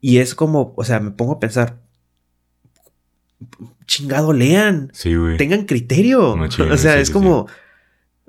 Y 0.08 0.20
es 0.20 0.36
como, 0.36 0.76
o 0.78 0.84
sea, 0.84 1.00
me 1.00 1.10
pongo 1.10 1.32
a 1.34 1.40
pensar. 1.40 1.80
Chingado, 3.88 4.34
lean. 4.34 4.92
Sí, 4.94 5.16
güey. 5.16 5.38
Tengan 5.38 5.66
criterio. 5.66 6.36
Machín, 6.36 6.72
o 6.72 6.78
sea, 6.78 6.94
sí, 6.94 7.00
es 7.00 7.08
sí, 7.08 7.14
como. 7.14 7.48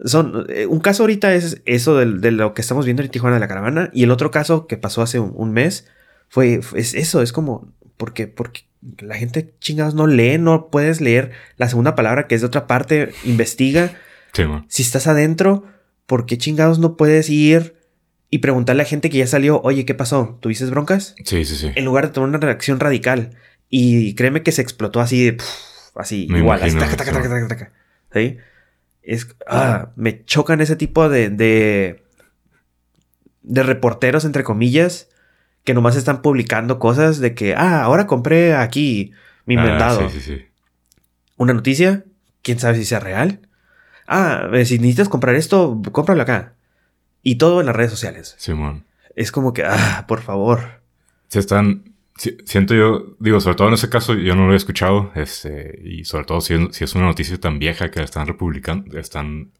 Son, 0.03 0.47
eh, 0.49 0.65
un 0.65 0.81
caso 0.81 1.03
ahorita 1.03 1.35
es 1.35 1.61
eso 1.67 1.99
del- 1.99 2.23
de, 2.23 2.31
lo 2.31 2.55
que 2.55 2.63
estamos 2.63 2.87
viendo 2.87 3.03
en 3.03 3.11
Tijuana 3.11 3.37
de 3.37 3.41
la 3.41 3.49
caravana. 3.49 3.91
Y 3.93 4.05
el 4.05 4.11
otro 4.11 4.31
caso 4.31 4.67
que 4.67 4.79
pasó 4.79 5.03
hace 5.03 5.19
un, 5.19 5.33
un 5.35 5.53
mes 5.53 5.87
fue, 6.31 6.63
fue- 6.63 6.81
es 6.81 6.95
eso. 6.95 7.21
Es 7.21 7.35
como, 7.35 7.71
porque, 7.99 8.27
porque 8.27 8.63
la 9.01 9.17
gente 9.17 9.55
chingados 9.61 9.95
no 9.95 10.07
lee, 10.07 10.39
no 10.39 10.71
puedes 10.71 11.03
leer 11.03 11.33
la 11.59 11.69
segunda 11.69 11.95
palabra 11.95 12.27
que 12.27 12.37
es 12.37 12.41
de 12.41 12.47
otra 12.47 12.67
parte, 12.67 13.13
investiga. 13.25 13.93
Simón. 14.33 14.65
Si 14.71 14.83
estás 14.83 15.07
adentro, 15.09 15.65
¿por 16.07 16.25
qué 16.25 16.39
chingados 16.39 16.79
no 16.79 16.97
puedes 16.97 17.29
ir 17.29 17.76
y 18.37 18.39
preguntarle 18.39 18.83
a 18.83 18.87
gente 18.87 19.09
que 19.09 19.19
ya 19.19 19.27
salió, 19.27 19.61
oye, 19.63 19.85
¿qué 19.87 19.95
pasó? 19.95 20.37
¿Tuviste 20.41 20.67
broncas? 20.67 21.15
Sí, 21.25 21.45
sí, 21.47 21.57
sí. 21.57 21.71
En 21.75 21.85
lugar 21.87 22.07
de 22.07 22.13
tomar 22.13 22.29
una 22.29 22.39
reacción 22.39 22.79
radical. 22.79 23.31
Y 23.71 24.15
créeme 24.15 24.43
que 24.43 24.53
se 24.53 24.61
explotó 24.63 25.01
así, 25.01 25.25
de, 25.25 25.37
así, 25.95 26.29
Me 26.31 26.39
igual, 26.39 26.61
así, 26.63 26.73
imagino, 26.73 26.97
taca, 26.97 27.05
taca, 27.11 27.23
taca, 27.23 27.29
taca, 27.35 27.49
taca. 27.49 27.73
¿Sí? 28.13 28.37
Es, 29.03 29.27
ah, 29.49 29.91
me 29.97 30.25
chocan 30.25 30.61
ese 30.61 30.77
tipo 30.77 31.09
de, 31.09 31.31
de, 31.31 32.03
de 33.43 33.63
reporteros, 33.63 34.25
entre 34.25 34.45
comillas, 34.45 35.09
que 35.65 35.73
nomás 35.75 35.97
están 35.97 36.21
publicando 36.23 36.79
cosas 36.79 37.19
de 37.19 37.35
que, 37.35 37.55
ah, 37.55 37.83
ahora 37.83 38.07
compré 38.07 38.55
aquí 38.55 39.13
mi 39.47 39.57
Ah, 39.57 39.61
inventado. 39.61 40.11
sí, 40.11 40.21
sí, 40.21 40.35
sí. 40.35 40.47
Una 41.37 41.55
noticia, 41.55 42.05
quién 42.43 42.59
sabe 42.59 42.77
si 42.77 42.85
sea 42.85 43.01
real. 43.01 43.41
Ah, 44.07 44.49
eh, 44.53 44.65
si 44.67 44.79
necesitas 44.79 45.09
comprar 45.09 45.35
esto, 45.37 45.81
cómpralo 45.93 46.23
acá. 46.23 46.53
Y 47.29 47.37
todo 47.39 47.61
en 47.61 47.67
las 47.67 47.75
redes 47.75 47.91
sociales. 47.91 48.35
Simón. 48.39 48.85
es 49.17 49.33
como 49.33 49.53
que, 49.53 49.65
ah, 49.65 50.05
por 50.07 50.21
favor. 50.23 50.61
Se 51.29 51.39
están. 51.41 51.93
si- 52.17 52.37
siento 52.45 52.75
yo, 52.75 53.17
digo, 53.19 53.41
sobre 53.41 53.57
todo 53.57 53.69
en 53.69 53.75
ese 53.75 53.89
caso, 53.91 54.15
yo 54.15 54.35
no 54.37 54.47
lo 54.47 54.53
he 54.53 54.57
escuchado. 54.57 55.11
Este, 55.17 55.81
y 55.85 56.05
sobre 56.05 56.25
todo 56.25 56.41
si, 56.41 56.55
es- 56.55 56.77
si 56.77 56.85
es 56.85 56.95
una 56.95 57.07
noticia 57.07 57.39
tan 57.41 57.59
vieja 57.59 57.91
que 57.91 57.99
la 57.99 58.05
están 58.05 58.27
republicando, 58.27 58.97
están. 58.99 59.51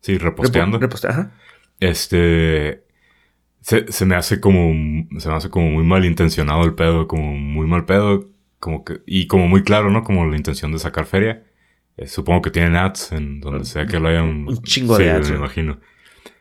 Sí, 0.00 0.18
reposteando. 0.18 0.78
Repo- 0.80 0.88
reposte- 0.90 1.08
ajá. 1.08 1.32
Este. 1.80 2.82
Se, 3.60 3.90
se 3.92 4.04
me 4.06 4.16
hace 4.16 4.40
como. 4.40 4.72
Se 5.20 5.28
me 5.28 5.34
hace 5.36 5.50
como 5.50 5.70
muy 5.70 5.84
malintencionado 5.84 6.64
el 6.64 6.74
pedo, 6.74 7.06
como 7.06 7.32
muy 7.36 7.66
mal 7.66 7.84
pedo. 7.84 8.28
Como 8.58 8.84
que. 8.84 9.00
Y 9.06 9.26
como 9.26 9.46
muy 9.48 9.62
claro, 9.62 9.90
¿no? 9.90 10.02
Como 10.04 10.26
la 10.26 10.36
intención 10.36 10.72
de 10.72 10.78
sacar 10.78 11.06
feria. 11.06 11.44
Eh, 11.96 12.08
supongo 12.08 12.42
que 12.42 12.50
tienen 12.50 12.74
ads 12.76 13.12
en 13.12 13.40
donde 13.40 13.64
sea 13.64 13.86
que 13.86 14.00
lo 14.00 14.08
hayan. 14.08 14.48
Un 14.48 14.62
chingo 14.62 14.98
de 14.98 15.10
ads, 15.10 15.28
me 15.30 15.34
¿no? 15.36 15.44
imagino. 15.44 15.78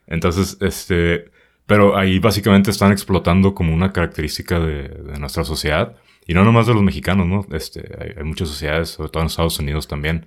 Entonces, 0.08 0.58
este. 0.62 1.32
Pero 1.66 1.98
ahí 1.98 2.20
básicamente 2.20 2.72
están 2.72 2.92
explotando 2.92 3.56
como 3.56 3.74
una 3.74 3.94
característica 3.94 4.60
de, 4.60 4.90
de 4.90 5.20
nuestra 5.20 5.44
sociedad. 5.44 5.96
Y 6.26 6.34
no 6.34 6.44
nomás 6.44 6.68
de 6.68 6.74
los 6.74 6.84
mexicanos, 6.84 7.28
¿no? 7.28 7.46
Este, 7.56 7.90
hay, 8.00 8.14
hay 8.18 8.24
muchas 8.24 8.50
sociedades, 8.50 8.90
sobre 8.90 9.10
todo 9.10 9.24
en 9.24 9.28
Estados 9.28 9.60
Unidos 9.60 9.88
también. 9.88 10.26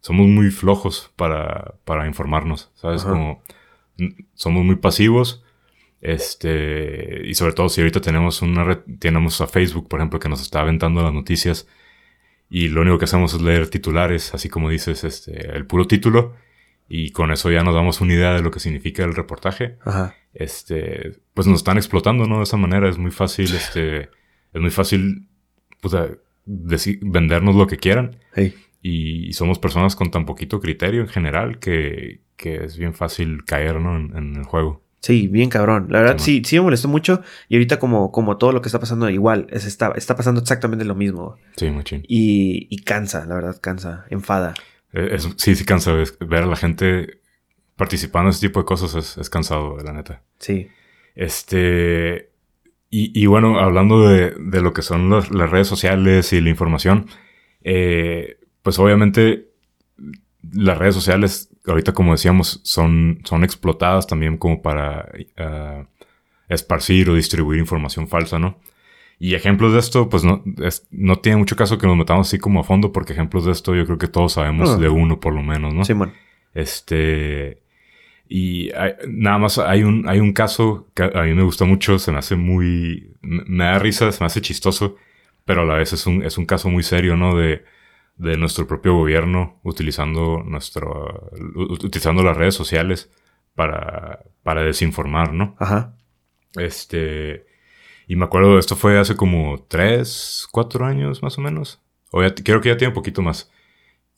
Somos 0.00 0.26
muy 0.26 0.50
flojos 0.50 1.12
para, 1.16 1.74
para 1.84 2.06
informarnos, 2.06 2.70
¿sabes? 2.74 3.02
Ajá. 3.02 3.12
Como 3.12 3.42
somos 4.34 4.64
muy 4.64 4.76
pasivos. 4.76 5.44
Este, 6.00 7.22
y 7.24 7.34
sobre 7.34 7.52
todo 7.52 7.68
si 7.68 7.80
ahorita 7.80 8.00
tenemos 8.00 8.42
una 8.42 8.64
red, 8.64 8.78
tenemos 8.98 9.40
a 9.40 9.46
Facebook, 9.46 9.88
por 9.88 10.00
ejemplo, 10.00 10.18
que 10.18 10.28
nos 10.28 10.42
está 10.42 10.60
aventando 10.60 11.00
las 11.00 11.12
noticias 11.12 11.68
y 12.50 12.68
lo 12.68 12.82
único 12.82 12.98
que 12.98 13.04
hacemos 13.04 13.32
es 13.32 13.40
leer 13.40 13.68
titulares, 13.70 14.34
así 14.34 14.48
como 14.48 14.68
dices, 14.68 15.04
este, 15.04 15.56
el 15.56 15.64
puro 15.64 15.86
título 15.86 16.34
y 16.88 17.10
con 17.10 17.30
eso 17.32 17.50
ya 17.50 17.62
nos 17.62 17.74
damos 17.74 18.00
una 18.00 18.14
idea 18.14 18.32
de 18.34 18.42
lo 18.42 18.50
que 18.50 18.60
significa 18.60 19.04
el 19.04 19.14
reportaje. 19.14 19.76
Ajá. 19.84 20.14
Este, 20.34 21.12
pues 21.34 21.46
nos 21.46 21.58
están 21.58 21.76
explotando, 21.76 22.26
¿no? 22.26 22.38
De 22.38 22.42
esa 22.44 22.56
manera 22.56 22.88
es 22.88 22.98
muy 22.98 23.10
fácil, 23.10 23.46
este, 23.54 24.02
es 24.52 24.60
muy 24.60 24.70
fácil, 24.70 25.28
puta, 25.80 26.08
deci- 26.46 26.98
vendernos 27.02 27.54
lo 27.56 27.66
que 27.66 27.76
quieran 27.76 28.16
Sí. 28.34 28.54
y, 28.82 29.28
y 29.28 29.32
somos 29.32 29.58
personas 29.58 29.96
con 29.96 30.10
tan 30.10 30.24
poquito 30.26 30.60
criterio 30.60 31.00
en 31.02 31.08
general 31.08 31.58
que, 31.58 32.20
que 32.36 32.64
es 32.64 32.76
bien 32.76 32.94
fácil 32.94 33.44
caer, 33.44 33.80
¿no? 33.80 33.96
En, 33.96 34.16
en 34.16 34.36
el 34.36 34.44
juego. 34.44 34.82
Sí, 35.00 35.26
bien 35.26 35.48
cabrón. 35.50 35.88
La 35.90 36.00
verdad, 36.00 36.18
Sí, 36.18 36.36
sí, 36.38 36.42
sí 36.44 36.56
me 36.56 36.62
molestó 36.62 36.86
mucho. 36.86 37.22
Y 37.48 37.56
ahorita, 37.56 37.80
como, 37.80 38.12
como 38.12 38.36
todo 38.36 38.52
lo 38.52 38.62
que 38.62 38.68
está 38.68 38.78
pasando, 38.78 39.10
igual, 39.10 39.48
es, 39.50 39.64
está, 39.64 39.92
está 39.96 40.14
pasando 40.14 40.40
exactamente 40.40 40.84
lo 40.84 40.94
mismo. 40.94 41.34
Sí, 41.56 41.68
machín. 41.72 42.04
Y, 42.06 42.68
y 42.70 42.78
cansa, 42.84 43.26
la 43.26 43.34
verdad, 43.34 43.56
cansa, 43.60 44.04
enfada. 44.10 44.54
Eh, 44.92 45.10
es- 45.12 45.28
sí, 45.36 45.54
sí 45.54 45.64
cansa 45.64 45.92
ver 46.20 46.42
a 46.42 46.46
la 46.46 46.56
gente 46.56 47.20
participando 47.76 48.28
en 48.28 48.30
ese 48.30 48.46
tipo 48.46 48.60
de 48.60 48.66
cosas 48.66 48.94
es, 48.94 49.16
es 49.18 49.30
cansado, 49.30 49.76
la 49.78 49.92
neta. 49.92 50.22
Sí. 50.38 50.68
Este. 51.14 52.30
Y, 52.90 53.18
y 53.18 53.26
bueno, 53.26 53.58
hablando 53.58 54.06
de, 54.06 54.34
de 54.38 54.60
lo 54.60 54.72
que 54.74 54.82
son 54.82 55.08
las, 55.08 55.30
las 55.30 55.50
redes 55.50 55.66
sociales 55.66 56.32
y 56.34 56.40
la 56.42 56.50
información, 56.50 57.06
eh, 57.64 58.36
pues 58.62 58.78
obviamente 58.78 59.48
las 60.52 60.76
redes 60.76 60.94
sociales, 60.94 61.48
ahorita 61.66 61.92
como 61.94 62.12
decíamos, 62.12 62.60
son, 62.64 63.20
son 63.24 63.44
explotadas 63.44 64.06
también 64.06 64.36
como 64.36 64.60
para 64.60 65.08
ah, 65.38 65.86
esparcir 66.48 67.08
o 67.08 67.14
distribuir 67.14 67.58
información 67.60 68.08
falsa, 68.08 68.38
¿no? 68.38 68.58
Y 69.24 69.34
ejemplos 69.36 69.72
de 69.72 69.78
esto, 69.78 70.08
pues 70.08 70.24
no, 70.24 70.42
es- 70.64 70.88
no 70.90 71.16
tiene 71.20 71.38
mucho 71.38 71.54
caso 71.54 71.78
que 71.78 71.86
nos 71.86 71.96
metamos 71.96 72.26
así 72.26 72.38
como 72.40 72.58
a 72.58 72.64
fondo, 72.64 72.90
porque 72.90 73.12
ejemplos 73.12 73.44
de 73.44 73.52
esto 73.52 73.72
yo 73.76 73.84
creo 73.86 73.96
que 73.96 74.08
todos 74.08 74.32
sabemos 74.32 74.70
Ah. 74.70 74.76
de 74.78 74.88
uno 74.88 75.20
por 75.20 75.32
lo 75.32 75.42
menos, 75.42 75.72
¿no? 75.72 75.84
Simón. 75.84 76.12
Este. 76.54 77.62
Y 78.28 78.72
hay- 78.74 78.94
nada 79.08 79.38
más 79.38 79.58
hay 79.58 79.84
un, 79.84 80.08
hay 80.08 80.18
un 80.18 80.32
caso 80.32 80.88
que 80.94 81.04
a 81.04 81.22
mí 81.22 81.34
me 81.34 81.42
gusta 81.44 81.64
mucho, 81.64 81.98
se 82.00 82.10
me 82.10 82.18
hace 82.18 82.34
muy. 82.34 83.14
Me, 83.22 83.64
da 83.64 83.78
risa, 83.78 84.10
se 84.10 84.20
me 84.24 84.26
hace 84.26 84.40
chistoso, 84.40 84.96
pero 85.44 85.62
a 85.62 85.64
la 85.66 85.74
vez 85.74 85.92
es 85.92 86.04
un, 86.06 86.24
es 86.24 86.36
un 86.38 86.46
caso 86.46 86.68
muy 86.68 86.82
serio, 86.82 87.16
¿no? 87.16 87.36
De, 87.36 87.64
de 88.16 88.36
nuestro 88.36 88.66
propio 88.66 88.94
gobierno 88.96 89.60
utilizando 89.62 90.42
nuestro. 90.44 91.30
utilizando 91.54 92.24
las 92.24 92.36
redes 92.36 92.54
sociales 92.56 93.08
para, 93.54 94.18
para 94.42 94.62
desinformar, 94.64 95.32
¿no? 95.32 95.54
Ajá. 95.60 95.94
Este. 96.56 97.51
Y 98.12 98.16
me 98.16 98.26
acuerdo, 98.26 98.58
esto 98.58 98.76
fue 98.76 98.98
hace 98.98 99.16
como 99.16 99.64
tres, 99.68 100.46
cuatro 100.52 100.84
años 100.84 101.22
más 101.22 101.38
o 101.38 101.40
menos. 101.40 101.80
O 102.10 102.22
ya, 102.22 102.34
creo 102.34 102.60
que 102.60 102.68
ya 102.68 102.76
tiene 102.76 102.90
un 102.90 102.94
poquito 102.94 103.22
más. 103.22 103.50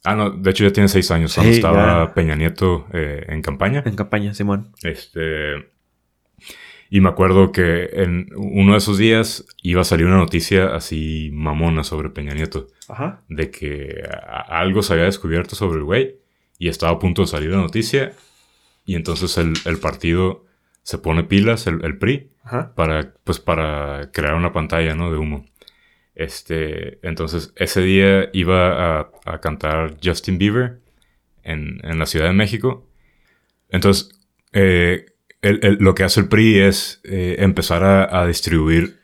Ah, 0.03 0.17
no, 0.17 0.31
de 0.31 0.51
hecho 0.51 0.65
ya 0.65 0.73
tiene 0.73 0.89
seis 0.89 1.13
años, 1.13 1.33
cuando 1.33 1.53
Sí, 1.53 1.59
estaba 1.59 2.07
ya. 2.07 2.13
Peña 2.13 2.35
Nieto 2.35 2.89
eh, 2.93 3.25
en 3.29 3.41
campaña. 3.41 3.85
En 3.87 3.95
campaña, 3.95 4.35
Simón. 4.35 4.73
Este. 4.83 5.71
Y 6.91 7.01
me 7.01 7.09
acuerdo 7.09 7.53
que 7.53 7.89
en 7.93 8.31
uno 8.35 8.73
de 8.73 8.79
esos 8.79 8.99
días 8.99 9.47
iba 9.63 9.83
a 9.83 9.85
salir 9.85 10.07
una 10.07 10.17
noticia 10.17 10.75
así 10.75 11.31
mamona 11.33 11.85
sobre 11.85 12.11
Peña 12.11 12.35
Nieto. 12.35 12.67
Ajá. 12.89 13.23
De 13.29 13.53
que 13.53 14.03
algo 14.49 14.83
se 14.83 14.95
había 14.95 15.05
descubierto 15.05 15.55
sobre 15.55 15.79
el 15.79 15.85
güey 15.85 16.17
y 16.59 16.67
estaba 16.67 16.95
a 16.95 16.99
punto 16.99 17.23
de 17.23 17.29
salir 17.29 17.51
la 17.51 17.59
noticia. 17.59 18.13
Y 18.85 18.97
entonces 18.97 19.39
el, 19.39 19.55
el 19.67 19.79
partido 19.79 20.47
se 20.83 20.99
pone 20.99 21.23
pilas, 21.23 21.69
el, 21.69 21.85
el 21.85 21.97
PRI, 21.97 22.34
Para, 22.75 23.15
pues, 23.25 23.39
para 23.41 24.11
crear 24.13 24.35
una 24.35 24.53
pantalla, 24.53 24.95
¿no? 24.95 25.11
De 25.11 25.19
humo. 25.19 25.47
Este, 26.15 26.99
entonces, 27.07 27.53
ese 27.57 27.81
día 27.81 28.29
iba 28.33 29.01
a, 29.01 29.41
cantar 29.41 29.97
Justin 30.03 30.39
Bieber 30.39 30.81
en, 31.43 31.81
en 31.83 31.99
la 31.99 32.07
Ciudad 32.07 32.27
de 32.27 32.33
México. 32.35 32.87
Entonces, 33.71 34.11
eh, 34.53 35.07
lo 35.43 35.95
que 35.95 36.05
hace 36.05 36.21
el 36.21 36.29
PRI 36.29 36.61
es 36.61 37.01
eh, 37.05 37.37
empezar 37.41 37.83
a, 37.85 38.21
a 38.21 38.27
distribuir 38.27 39.01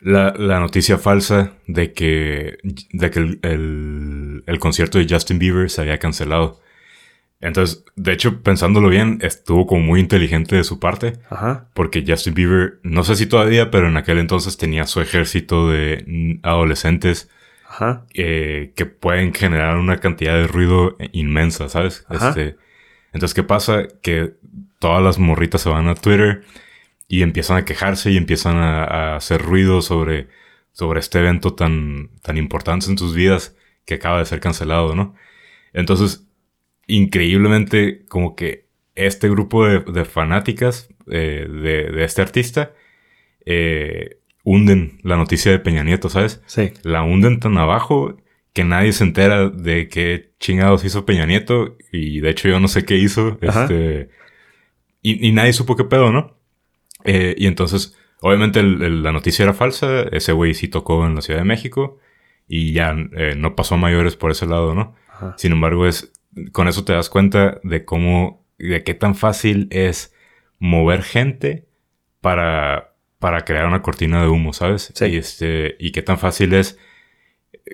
la, 0.00 0.34
la 0.36 0.58
noticia 0.60 0.98
falsa 0.98 1.52
de 1.66 1.92
que, 1.92 2.58
de 2.92 3.10
que 3.10 3.18
el- 3.42 4.42
el 4.46 4.58
concierto 4.58 4.98
de 4.98 5.06
Justin 5.08 5.38
Bieber 5.38 5.70
se 5.70 5.82
había 5.82 5.98
cancelado. 5.98 6.60
Entonces, 7.40 7.84
de 7.96 8.12
hecho, 8.12 8.42
pensándolo 8.42 8.88
bien, 8.90 9.18
estuvo 9.22 9.66
como 9.66 9.80
muy 9.82 10.00
inteligente 10.00 10.56
de 10.56 10.64
su 10.64 10.78
parte. 10.78 11.14
Ajá. 11.30 11.68
Porque 11.72 12.04
Justin 12.06 12.34
Bieber, 12.34 12.80
no 12.82 13.02
sé 13.02 13.16
si 13.16 13.26
todavía, 13.26 13.70
pero 13.70 13.88
en 13.88 13.96
aquel 13.96 14.18
entonces 14.18 14.58
tenía 14.58 14.86
su 14.86 15.00
ejército 15.00 15.70
de 15.70 16.38
adolescentes 16.42 17.30
Ajá. 17.66 18.04
eh, 18.12 18.72
que 18.76 18.84
pueden 18.84 19.32
generar 19.32 19.78
una 19.78 19.98
cantidad 19.98 20.34
de 20.34 20.48
ruido 20.48 20.96
inmensa, 21.12 21.70
¿sabes? 21.70 22.04
Ajá. 22.08 22.28
Este, 22.28 22.56
entonces, 23.12 23.34
¿qué 23.34 23.42
pasa? 23.42 23.88
Que 24.02 24.34
todas 24.78 25.02
las 25.02 25.18
morritas 25.18 25.62
se 25.62 25.70
van 25.70 25.88
a 25.88 25.94
Twitter 25.94 26.44
y 27.08 27.22
empiezan 27.22 27.56
a 27.56 27.64
quejarse 27.64 28.10
y 28.10 28.18
empiezan 28.18 28.56
a, 28.56 28.84
a 28.84 29.16
hacer 29.16 29.40
ruido 29.40 29.80
sobre, 29.80 30.28
sobre 30.72 31.00
este 31.00 31.20
evento 31.20 31.54
tan, 31.54 32.10
tan 32.22 32.36
importante 32.36 32.86
en 32.90 32.98
sus 32.98 33.14
vidas 33.14 33.56
que 33.86 33.94
acaba 33.94 34.18
de 34.18 34.26
ser 34.26 34.40
cancelado, 34.40 34.94
¿no? 34.94 35.14
Entonces, 35.72 36.26
increíblemente, 36.86 38.04
como 38.08 38.34
que 38.36 38.66
este 38.94 39.28
grupo 39.28 39.66
de, 39.66 39.80
de 39.80 40.04
fanáticas 40.04 40.88
eh, 41.10 41.46
de, 41.48 41.90
de 41.90 42.04
este 42.04 42.22
artista 42.22 42.72
eh, 43.46 44.18
hunden 44.44 44.98
la 45.02 45.16
noticia 45.16 45.50
de 45.52 45.58
Peña 45.58 45.82
Nieto, 45.84 46.08
¿sabes? 46.08 46.42
Sí. 46.46 46.72
la 46.82 47.02
hunden 47.02 47.40
tan 47.40 47.56
abajo 47.58 48.16
que 48.52 48.64
nadie 48.64 48.92
se 48.92 49.04
entera 49.04 49.48
de 49.48 49.88
qué 49.88 50.32
chingados 50.40 50.84
hizo 50.84 51.06
Peña 51.06 51.24
Nieto. 51.26 51.76
Y 51.92 52.20
de 52.20 52.30
hecho 52.30 52.48
yo 52.48 52.58
no 52.60 52.66
sé 52.68 52.84
qué 52.84 52.96
hizo. 52.96 53.38
Ajá. 53.46 53.62
Este, 53.64 54.08
y, 55.02 55.26
y 55.28 55.32
nadie 55.32 55.52
supo 55.52 55.76
qué 55.76 55.84
pedo, 55.84 56.10
¿no? 56.12 56.36
Eh, 57.04 57.34
y 57.38 57.46
entonces, 57.46 57.96
obviamente 58.20 58.58
el- 58.60 58.82
el- 58.82 59.02
la 59.04 59.12
noticia 59.12 59.44
era 59.44 59.54
falsa. 59.54 60.02
Ese 60.10 60.32
güey 60.32 60.54
sí 60.54 60.66
tocó 60.68 61.06
en 61.06 61.14
la 61.14 61.22
Ciudad 61.22 61.38
de 61.40 61.44
México. 61.46 61.98
Y 62.48 62.72
ya 62.72 62.92
no 62.92 63.54
pasó 63.54 63.76
a 63.76 63.78
mayores 63.78 64.16
por 64.16 64.32
ese 64.32 64.46
lado, 64.46 64.74
¿no? 64.74 64.96
Ajá. 65.08 65.34
Sin 65.38 65.52
embargo, 65.52 65.86
es, 65.86 66.12
con 66.52 66.68
eso 66.68 66.84
te 66.84 66.92
das 66.92 67.08
cuenta 67.10 67.60
de 67.62 67.84
cómo, 67.84 68.44
de 68.58 68.82
qué 68.84 68.94
tan 68.94 69.14
fácil 69.14 69.68
es 69.70 70.14
mover 70.58 71.02
gente 71.02 71.66
para, 72.20 72.94
para 73.18 73.44
crear 73.44 73.66
una 73.66 73.82
cortina 73.82 74.22
de 74.22 74.28
humo, 74.28 74.52
¿sabes? 74.52 74.92
Sí. 74.94 75.06
Y 75.06 75.16
este, 75.16 75.76
y 75.78 75.92
qué 75.92 76.02
tan 76.02 76.18
fácil 76.18 76.52
es 76.54 76.78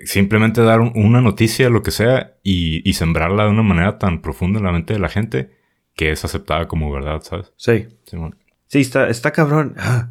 simplemente 0.05 0.61
dar 0.63 0.81
un- 0.81 0.93
una 0.95 1.21
noticia, 1.21 1.69
lo 1.71 1.83
que 1.83 1.91
sea, 1.91 2.35
y, 2.43 2.89
y 2.89 2.95
sembrarla 2.95 3.45
de 3.45 3.51
una 3.51 3.63
manera 3.63 3.99
tan 3.99 4.21
profunda 4.23 4.59
en 4.59 4.65
la 4.67 4.73
mente 4.73 4.93
de 4.95 4.99
la 5.01 5.09
gente 5.09 5.51
que 5.95 6.11
es 6.13 6.25
aceptada 6.25 6.69
como 6.69 6.93
verdad, 6.93 7.23
¿sabes? 7.23 7.53
Sí. 7.57 7.87
Sí, 8.69 8.81
está, 8.81 9.09
está 9.09 9.31
cabrón. 9.33 9.75
Ah. 9.79 10.11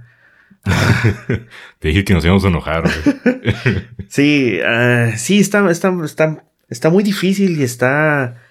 Te 1.80 1.89
dije 1.89 2.04
que 2.04 2.13
nos 2.13 2.26
íbamos 2.26 2.44
a 2.46 2.48
enojar. 2.50 2.84
Sí, 4.08 4.60
ah, 4.65 5.12
sí, 5.18 5.39
está, 5.39 5.70
está, 5.70 5.94
está, 6.06 6.46
está 6.70 6.89
muy 6.89 7.04
difícil 7.04 7.60
y 7.60 7.63
está. 7.63 8.41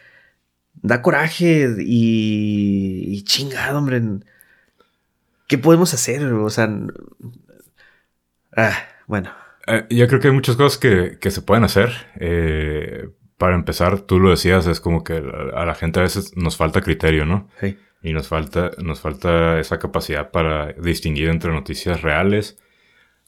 Da 0.84 1.00
coraje 1.00 1.76
y. 1.78 3.06
y 3.08 3.24
chingado, 3.24 3.78
hombre. 3.78 4.02
¿Qué 5.48 5.56
podemos 5.56 5.94
hacer? 5.94 6.22
O 6.24 6.50
sea. 6.50 6.68
Ah, 8.54 8.76
bueno. 9.06 9.32
Eh, 9.66 9.86
yo 9.88 10.06
creo 10.08 10.20
que 10.20 10.28
hay 10.28 10.34
muchas 10.34 10.56
cosas 10.56 10.78
que, 10.78 11.16
que 11.18 11.30
se 11.30 11.40
pueden 11.40 11.64
hacer. 11.64 11.90
Eh, 12.20 13.08
para 13.38 13.54
empezar, 13.54 14.02
tú 14.02 14.20
lo 14.20 14.28
decías, 14.28 14.66
es 14.66 14.78
como 14.78 15.02
que 15.04 15.14
a 15.14 15.62
a 15.62 15.64
la 15.64 15.74
gente 15.74 16.00
a 16.00 16.02
veces 16.02 16.36
nos 16.36 16.58
falta 16.58 16.82
criterio, 16.82 17.24
¿no? 17.24 17.48
Sí. 17.60 17.78
Y 18.02 18.12
nos 18.12 18.28
falta, 18.28 18.72
nos 18.76 19.00
falta 19.00 19.58
esa 19.58 19.78
capacidad 19.78 20.32
para 20.32 20.74
distinguir 20.74 21.30
entre 21.30 21.50
noticias 21.50 22.02
reales 22.02 22.58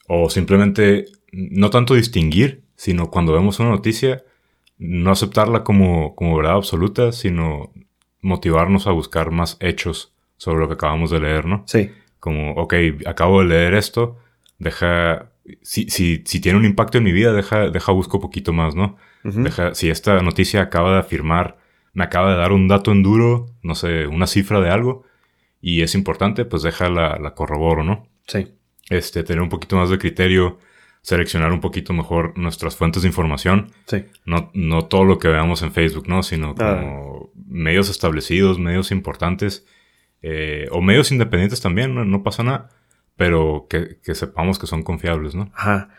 o 0.07 0.29
simplemente 0.29 1.05
no 1.31 1.71
tanto 1.71 1.95
distinguir, 1.95 2.61
sino 2.75 3.09
cuando 3.09 3.33
vemos 3.33 3.59
una 3.59 3.69
noticia, 3.69 4.23
no 4.77 5.11
aceptarla 5.11 5.63
como, 5.63 6.15
como 6.15 6.37
verdad 6.37 6.55
absoluta, 6.55 7.11
sino 7.11 7.71
motivarnos 8.21 8.87
a 8.87 8.91
buscar 8.91 9.31
más 9.31 9.57
hechos 9.59 10.13
sobre 10.37 10.59
lo 10.59 10.67
que 10.67 10.75
acabamos 10.75 11.11
de 11.11 11.19
leer, 11.19 11.45
¿no? 11.45 11.63
Sí. 11.65 11.91
Como, 12.19 12.53
ok, 12.53 12.73
acabo 13.05 13.41
de 13.41 13.47
leer 13.47 13.73
esto, 13.73 14.17
deja, 14.59 15.31
si, 15.61 15.89
si, 15.89 16.23
si 16.25 16.39
tiene 16.39 16.57
un 16.57 16.65
impacto 16.65 16.97
en 16.97 17.03
mi 17.03 17.11
vida, 17.11 17.33
deja, 17.33 17.69
deja 17.69 17.91
busco 17.91 18.17
un 18.17 18.21
poquito 18.21 18.53
más, 18.53 18.75
¿no? 18.75 18.97
Deja, 19.23 19.75
si 19.75 19.89
esta 19.89 20.21
noticia 20.21 20.61
acaba 20.61 20.93
de 20.93 20.99
afirmar, 20.99 21.57
me 21.91 22.05
acaba 22.05 22.31
de 22.31 22.37
dar 22.37 22.53
un 22.53 22.69
dato 22.69 22.93
en 22.93 23.03
duro, 23.03 23.47
no 23.61 23.75
sé, 23.75 24.07
una 24.07 24.25
cifra 24.25 24.61
de 24.61 24.69
algo, 24.69 25.03
y 25.59 25.81
es 25.81 25.95
importante, 25.95 26.45
pues 26.45 26.63
deja 26.63 26.89
la, 26.89 27.17
la 27.17 27.33
corroboro, 27.33 27.83
¿no? 27.83 28.07
Sí. 28.25 28.53
Este, 28.89 29.23
tener 29.23 29.41
un 29.41 29.49
poquito 29.49 29.75
más 29.75 29.89
de 29.89 29.97
criterio, 29.97 30.59
seleccionar 31.07 31.53
un 31.53 31.61
poquito 31.61 31.93
mejor 31.93 32.37
nuestras 32.37 32.75
fuentes 32.75 33.03
de 33.03 33.07
información. 33.07 33.71
Sí. 33.85 34.03
No, 34.25 34.51
no 34.53 34.85
todo 34.87 35.05
lo 35.05 35.19
que 35.19 35.29
veamos 35.29 35.61
en 35.61 35.71
Facebook, 35.71 36.09
¿no? 36.09 36.21
Sino 36.21 36.53
Ah. 36.59 36.81
como 36.81 37.31
medios 37.47 37.89
establecidos, 37.89 38.59
medios 38.59 38.91
importantes, 38.91 39.65
eh, 40.21 40.67
o 40.69 40.81
medios 40.81 41.09
independientes 41.13 41.61
también, 41.61 41.95
no, 41.95 42.03
no 42.03 42.23
pasa 42.23 42.43
nada, 42.43 42.69
pero 43.15 43.67
que, 43.69 43.99
que 44.03 44.15
sepamos 44.15 44.59
que 44.59 44.67
son 44.67 44.83
confiables, 44.83 45.33
¿no? 45.33 45.49
Ajá. 45.55 45.89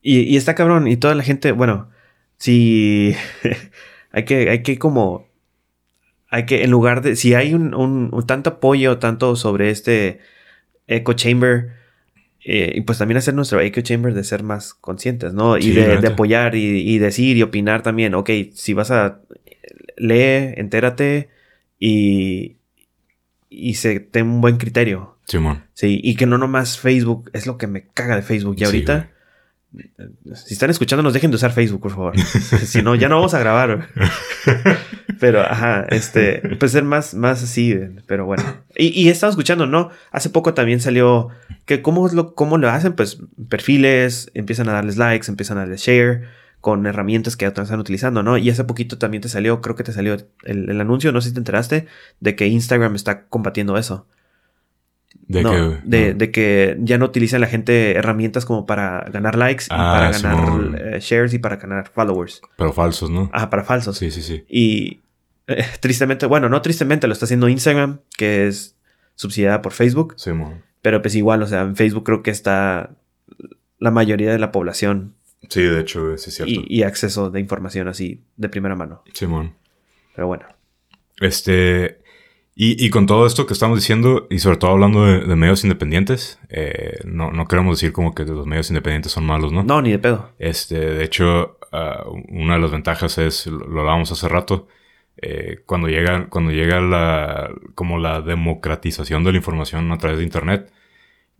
Y, 0.00 0.20
y 0.20 0.36
está 0.38 0.54
cabrón. 0.54 0.86
Y 0.88 0.96
toda 0.96 1.14
la 1.14 1.22
gente, 1.24 1.52
bueno, 1.52 1.90
si 2.38 3.14
hay 4.12 4.24
que, 4.24 4.48
hay 4.48 4.62
que 4.62 4.78
como, 4.78 5.28
hay 6.30 6.46
que, 6.46 6.64
en 6.64 6.70
lugar 6.70 7.02
de, 7.02 7.16
si 7.16 7.34
hay 7.34 7.52
un, 7.52 7.74
un- 7.74 8.08
un 8.14 8.26
tanto 8.26 8.48
apoyo, 8.48 8.96
tanto 8.98 9.36
sobre 9.36 9.68
este 9.68 10.20
echo 10.86 11.12
chamber, 11.12 11.83
eh, 12.44 12.72
y 12.74 12.80
pues 12.82 12.98
también 12.98 13.18
hacer 13.18 13.34
nuestro 13.34 13.60
echo 13.60 13.80
chamber 13.80 14.14
de 14.14 14.22
ser 14.24 14.42
más 14.42 14.74
conscientes, 14.74 15.32
¿no? 15.32 15.56
Y 15.56 15.62
Sí, 15.62 15.72
de, 15.72 16.06
apoyar 16.06 16.54
y, 16.54 16.88
y 16.88 16.98
decir 16.98 17.36
y 17.36 17.42
opinar 17.42 17.82
también. 17.82 18.14
Ok, 18.14 18.30
si 18.52 18.74
vas 18.74 18.90
a 18.90 19.20
lee, 19.96 20.54
entérate 20.56 21.30
y, 21.78 22.56
y 23.48 23.74
se 23.74 24.00
ten 24.00 24.28
un 24.28 24.40
buen 24.40 24.56
criterio. 24.58 25.16
Simón. 25.26 25.64
Sí, 25.72 26.00
y 26.02 26.16
que 26.16 26.26
no 26.26 26.36
nomás 26.36 26.78
Facebook, 26.78 27.30
es 27.32 27.46
lo 27.46 27.56
que 27.56 27.66
me 27.66 27.86
caga 27.88 28.16
de 28.16 28.22
Facebook. 28.22 28.56
Y 28.56 28.58
Sí, 28.58 28.64
ahorita, 28.64 29.10
si 30.34 30.54
están 30.54 30.70
escuchando, 30.70 31.02
nos 31.02 31.12
dejen 31.12 31.30
de 31.30 31.36
usar 31.36 31.52
Facebook, 31.52 31.80
por 31.80 31.90
favor. 31.90 32.18
si 32.64 32.82
no, 32.82 32.94
ya 32.94 33.08
no 33.08 33.16
vamos 33.16 33.34
a 33.34 33.38
grabar. 33.38 33.88
pero, 35.20 35.42
ajá, 35.42 35.86
este, 35.90 36.42
pues 36.58 36.72
ser 36.72 36.84
más, 36.84 37.14
más 37.14 37.42
así, 37.42 37.78
pero 38.06 38.26
bueno. 38.26 38.42
Y, 38.76 38.88
y 39.00 39.08
he 39.08 39.10
estado 39.10 39.30
escuchando, 39.30 39.66
¿no? 39.66 39.90
Hace 40.10 40.30
poco 40.30 40.54
también 40.54 40.80
salió 40.80 41.28
que 41.64 41.82
cómo, 41.82 42.08
lo, 42.08 42.34
cómo 42.34 42.58
lo 42.58 42.68
hacen, 42.70 42.94
pues 42.94 43.18
perfiles, 43.48 44.30
empiezan 44.34 44.68
a 44.68 44.72
darles 44.72 44.96
likes, 44.96 45.30
empiezan 45.30 45.58
a 45.58 45.60
darles 45.60 45.80
share 45.80 46.28
con 46.60 46.86
herramientas 46.86 47.36
que 47.36 47.44
ya 47.44 47.48
están 47.48 47.78
utilizando, 47.78 48.22
¿no? 48.22 48.38
Y 48.38 48.48
hace 48.48 48.64
poquito 48.64 48.96
también 48.96 49.20
te 49.20 49.28
salió, 49.28 49.60
creo 49.60 49.76
que 49.76 49.84
te 49.84 49.92
salió 49.92 50.14
el, 50.44 50.70
el 50.70 50.80
anuncio, 50.80 51.12
no 51.12 51.20
sé 51.20 51.28
si 51.28 51.34
te 51.34 51.40
enteraste, 51.40 51.86
de 52.20 52.36
que 52.36 52.46
Instagram 52.46 52.94
está 52.94 53.26
combatiendo 53.26 53.76
eso. 53.76 54.06
De 55.26 55.42
No, 55.42 55.50
que, 55.52 55.56
de, 55.84 56.12
no. 56.12 56.18
de 56.18 56.30
que 56.30 56.76
ya 56.80 56.98
no 56.98 57.06
utiliza 57.06 57.38
la 57.38 57.46
gente 57.46 57.92
herramientas 57.92 58.44
como 58.44 58.66
para 58.66 59.06
ganar 59.10 59.36
likes 59.36 59.64
y 59.64 59.68
Ah, 59.70 59.94
para 59.96 60.10
ganar 60.10 60.94
eh, 60.96 60.98
shares 61.00 61.32
y 61.34 61.38
para 61.38 61.56
ganar 61.56 61.88
followers. 61.88 62.42
Pero 62.56 62.72
falsos, 62.72 63.08
¿no? 63.10 63.30
Ah, 63.32 63.48
para 63.48 63.64
falsos. 63.64 63.96
Sí, 63.98 64.10
sí, 64.10 64.22
sí. 64.22 64.44
Y 64.48 65.00
eh, 65.46 65.64
tristemente, 65.80 66.26
bueno, 66.26 66.48
no 66.48 66.60
tristemente, 66.62 67.06
lo 67.06 67.12
está 67.14 67.24
haciendo 67.24 67.48
Instagram, 67.48 68.00
que 68.18 68.46
es 68.48 68.76
subsidiada 69.14 69.62
por 69.62 69.72
Facebook. 69.72 70.14
Simón. 70.18 70.62
Pero 70.82 71.00
pues 71.00 71.14
igual, 71.14 71.42
o 71.42 71.46
sea, 71.46 71.62
en 71.62 71.76
Facebook 71.76 72.04
creo 72.04 72.22
que 72.22 72.30
está 72.30 72.90
la 73.78 73.90
mayoría 73.90 74.30
de 74.32 74.38
la 74.38 74.52
población 74.52 75.14
Sí, 75.48 75.60
de 75.62 75.80
hecho, 75.80 76.16
sí 76.16 76.30
es 76.30 76.36
cierto. 76.36 76.52
y, 76.52 76.64
y 76.68 76.82
acceso 76.84 77.30
de 77.30 77.38
información 77.40 77.86
así 77.88 78.22
de 78.36 78.48
primera 78.48 78.74
mano. 78.76 79.02
Simón. 79.12 79.54
Pero 80.14 80.26
bueno. 80.26 80.44
Este. 81.20 81.98
Y, 82.56 82.82
y 82.84 82.90
con 82.90 83.06
todo 83.06 83.26
esto 83.26 83.46
que 83.46 83.52
estamos 83.52 83.78
diciendo, 83.80 84.28
y 84.30 84.38
sobre 84.38 84.58
todo 84.58 84.70
hablando 84.70 85.04
de, 85.04 85.20
de 85.26 85.34
medios 85.36 85.64
independientes, 85.64 86.38
eh, 86.50 86.98
no, 87.04 87.32
no 87.32 87.48
queremos 87.48 87.76
decir 87.80 87.92
como 87.92 88.14
que 88.14 88.24
los 88.24 88.46
medios 88.46 88.70
independientes 88.70 89.10
son 89.10 89.26
malos, 89.26 89.52
¿no? 89.52 89.64
No, 89.64 89.82
ni 89.82 89.90
de 89.90 89.98
pedo. 89.98 90.30
Este, 90.38 90.78
de 90.78 91.02
hecho, 91.04 91.58
ah, 91.72 92.04
una 92.28 92.54
de 92.54 92.60
las 92.60 92.70
ventajas 92.70 93.18
es, 93.18 93.48
lo 93.48 93.58
lo 93.66 93.80
hablábamos 93.80 94.12
hace 94.12 94.28
rato, 94.28 94.68
eh, 95.20 95.62
cuando 95.66 95.88
llega, 95.88 96.28
cuando 96.28 96.52
llega 96.52 96.80
la, 96.80 97.50
como 97.74 97.98
la 97.98 98.20
democratización 98.20 99.24
de 99.24 99.32
la 99.32 99.38
información 99.38 99.90
a 99.90 99.98
través 99.98 100.18
de 100.18 100.24
Internet, 100.24 100.72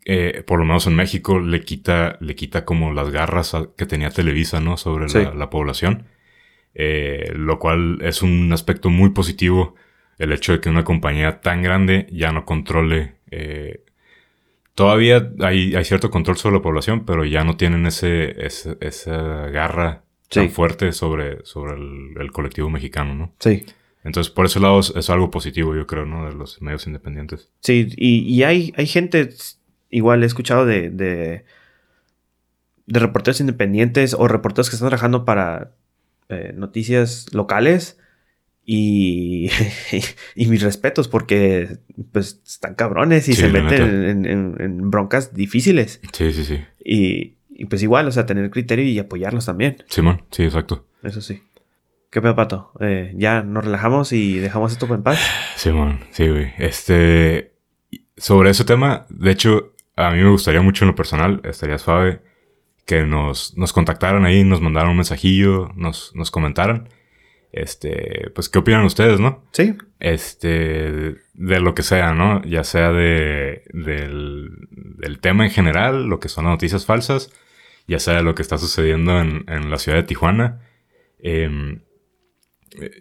eh, 0.07 0.43
por 0.47 0.59
lo 0.59 0.65
menos 0.65 0.87
en 0.89 0.97
México, 0.97 1.39
le 1.39 1.61
quita, 1.63 2.19
le 2.21 2.35
quita 2.35 2.65
como 2.65 2.93
las 2.93 3.11
garras 3.11 3.55
a- 3.55 3.69
que 3.77 3.87
tenía 3.87 4.11
Televisa, 4.11 4.59
¿no? 4.61 4.77
Sobre 4.77 5.09
Sí. 5.09 5.19
la, 5.23 5.33
la 5.33 5.49
población. 5.49 6.09
Eh, 6.75 7.31
lo 7.37 7.61
cual 7.61 7.99
es 8.03 8.21
un 8.23 8.53
aspecto 8.53 8.91
muy 8.91 9.11
positivo, 9.11 9.77
el 10.19 10.33
hecho 10.33 10.53
de 10.53 10.61
que 10.61 10.69
una 10.69 10.85
compañía 10.85 11.41
tan 11.41 11.63
grande 11.63 12.07
ya 12.13 12.33
no 12.33 12.45
controle 12.45 13.15
eh, 13.31 13.81
Todavía 14.75 15.31
hay, 15.41 15.77
hay 15.77 15.85
cierto 15.85 16.11
control 16.11 16.37
sobre 16.37 16.57
la 16.57 16.63
población, 16.63 17.05
pero 17.05 17.25
ya 17.25 17.45
no 17.45 17.57
tienen 17.57 17.87
ese, 17.87 18.45
ese- 18.45 18.77
esa 18.81 19.47
garra 19.49 20.03
tan 20.29 20.51
fuerte 20.51 20.91
sobre, 20.91 21.45
sobre 21.47 21.75
el, 21.75 22.15
el 22.21 22.33
colectivo 22.33 22.69
mexicano, 22.71 23.15
¿no? 23.15 23.33
Sí. 23.39 23.65
Entonces, 24.03 24.33
por 24.33 24.47
ese 24.47 24.59
lado 24.59 24.81
es, 24.81 24.93
es 24.97 25.11
algo 25.11 25.31
positivo, 25.31 25.77
yo 25.77 25.87
creo, 25.87 26.07
¿no? 26.07 26.27
De 26.27 26.33
los 26.35 26.61
medios 26.61 26.89
independientes. 26.89 27.51
Sí, 27.61 27.89
y, 27.97 28.19
y 28.35 28.43
hay, 28.43 28.75
hay 28.77 28.87
gente, 28.89 29.31
igual 29.91 30.25
he 30.25 30.27
escuchado 30.27 30.67
de, 30.67 30.91
de, 30.91 31.45
de 32.87 32.99
reporteros 33.01 33.39
independientes 33.41 34.13
o 34.15 34.27
reporteros 34.27 34.71
que 34.71 34.75
están 34.75 34.89
trabajando 34.89 35.25
para 35.25 35.71
eh, 36.31 36.53
noticias 36.57 37.33
locales 37.33 38.01
y, 38.67 39.51
y 40.35 40.47
mis 40.47 40.63
respetos 40.63 41.09
porque 41.09 41.79
pues 42.13 42.41
están 42.47 42.75
cabrones 42.75 43.29
y 43.29 43.35
Sí, 43.35 43.43
se 43.43 43.49
meten 43.49 43.83
en, 44.05 44.27
en- 44.27 44.57
en 44.61 44.91
broncas 44.91 45.35
difíciles 45.35 46.01
Sí, 46.13 46.33
sí, 46.33 46.45
sí. 46.45 46.61
y, 46.85 47.35
y 47.51 47.67
pues 47.67 47.83
igual, 47.83 48.09
o 48.09 48.13
sea, 48.13 48.27
tener 48.27 48.51
criterio 48.51 48.85
y 48.85 48.99
apoyarlos 48.99 49.47
también, 49.47 49.77
Simón, 49.89 50.23
sí, 50.31 50.45
exacto. 50.45 50.87
eso 51.03 51.21
sí. 51.21 51.43
¿Qué 52.11 52.23
pedo, 52.23 52.37
Pato? 52.37 52.71
Eh, 52.79 53.13
ya 53.17 53.43
nos 53.43 53.65
relajamos 53.65 54.13
y 54.13 54.39
dejamos 54.39 54.71
esto 54.71 54.87
en 54.95 55.03
paz. 55.03 55.19
Simón, 55.57 55.99
sí, 56.13 56.29
güey. 56.29 56.53
Este. 56.59 57.55
Sobre 58.17 58.51
ese 58.51 58.65
tema, 58.65 59.05
de 59.11 59.33
hecho, 59.33 59.73
a 59.97 60.13
mí 60.13 60.23
me 60.23 60.31
gustaría 60.31 60.63
mucho 60.63 60.85
en 60.85 60.91
lo 60.91 60.95
personal, 60.95 61.41
estaría 61.43 61.77
suave 61.79 62.21
que 62.87 63.03
nos, 63.05 63.57
nos 63.59 63.73
contactaran 63.73 64.25
ahí, 64.25 64.45
nos 64.45 64.61
mandaran 64.61 64.91
un 64.91 64.97
mensajillo, 64.99 65.73
nos, 65.75 66.13
nos 66.15 66.31
comentaran. 66.31 66.89
Este, 67.57 68.33
pues, 68.35 68.49
¿qué 68.49 68.59
opinan 68.59 68.85
ustedes, 68.85 69.21
no? 69.21 69.45
Sí, 69.53 69.77
este, 70.01 71.15
de 71.35 71.61
lo 71.61 71.73
que 71.77 71.85
sea, 71.85 72.13
¿no? 72.13 72.43
Ya 72.45 72.65
sea 72.65 72.93
de, 72.93 73.63
del, 73.73 74.51
del 74.99 75.21
tema 75.21 75.45
en 75.45 75.53
general, 75.53 76.07
lo 76.07 76.19
que 76.19 76.29
son 76.29 76.47
las 76.47 76.55
noticias 76.55 76.85
falsas, 76.85 77.33
ya 77.87 78.01
sea 78.01 78.15
de 78.15 78.25
lo 78.25 78.35
que 78.35 78.43
está 78.43 78.59
sucediendo 78.59 79.21
en, 79.21 79.45
en 79.47 79.71
la 79.71 79.79
ciudad 79.79 79.99
de 79.99 80.03
Tijuana. 80.03 80.63
Em, 81.21 81.83